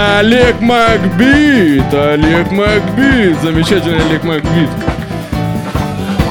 Олег 0.01 0.59
Макбит, 0.61 1.93
Олег 1.93 2.51
Макбит, 2.51 3.39
замечательный 3.41 4.03
Олег 4.03 4.23
Макбит. 4.23 4.69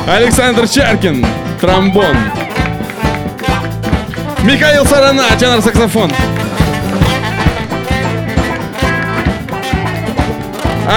Александр 0.09 0.67
Чаркин, 0.67 1.25
тромбон. 1.61 2.17
Михаил 4.43 4.85
Сарана, 4.85 5.23
тенор-саксофон. 5.39 6.11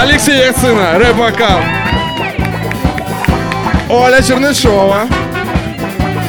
Алексей 0.02 0.40
Яцина, 0.40 0.98
рэп-вокал. 0.98 1.60
Оля 3.88 4.20
Чернышова. 4.24 5.02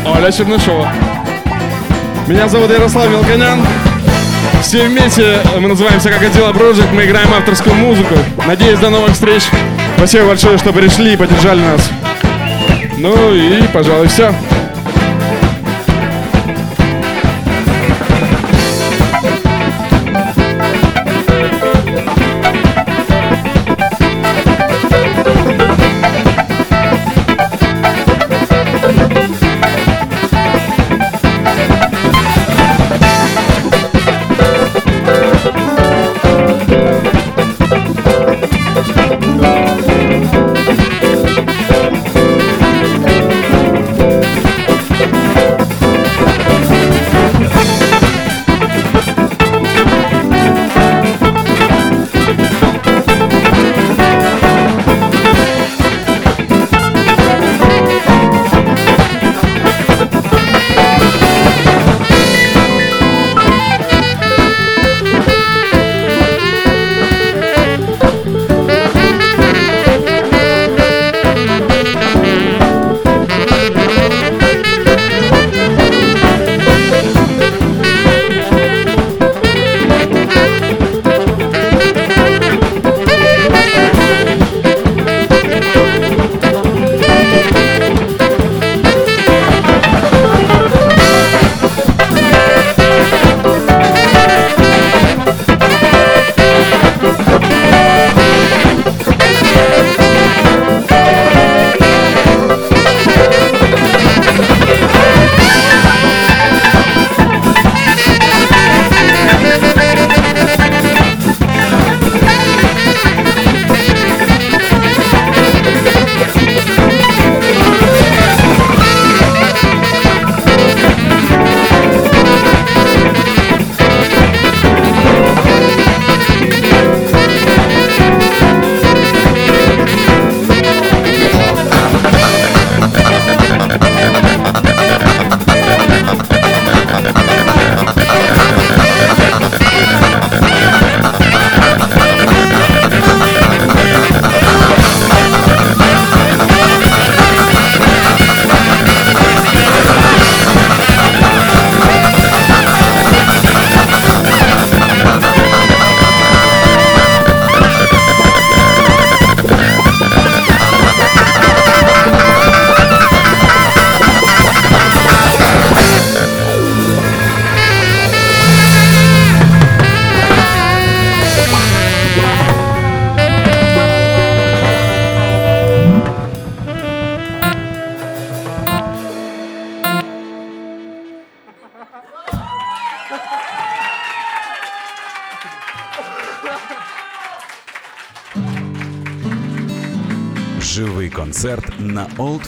Оля 0.05 0.31
Чернышова. 0.31 0.93
Меня 2.27 2.49
зовут 2.49 2.71
Ярослав 2.71 3.09
Мелконян. 3.09 3.61
Все 4.75 4.89
вместе 4.89 5.41
мы 5.61 5.69
называемся 5.69 6.11
как 6.11 6.21
отдела 6.21 6.51
Project, 6.53 6.93
мы 6.93 7.05
играем 7.05 7.33
авторскую 7.33 7.77
музыку. 7.77 8.17
Надеюсь, 8.45 8.81
до 8.81 8.91
новых 8.91 9.13
встреч. 9.13 9.45
Спасибо 9.97 10.27
большое, 10.27 10.59
что 10.59 10.73
пришли 10.73 11.13
и 11.13 11.17
поддержали 11.17 11.61
нас. 11.61 11.89
Ну 12.99 13.33
и, 13.33 13.63
пожалуй, 13.73 14.09
все. 14.09 14.35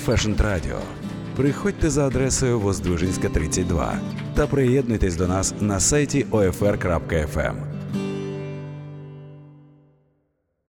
Fashioned 0.07 0.41
Radio. 0.41 0.78
Приходьте 1.37 1.91
за 1.91 2.07
адресою 2.07 2.61
Воздвижинська, 2.61 3.28
32 3.28 3.99
та 4.35 4.47
приєднуйтесь 4.47 5.16
до 5.16 5.28
нас 5.28 5.55
на 5.61 5.81
сайті 5.81 6.27
OFR.FM. 6.31 7.66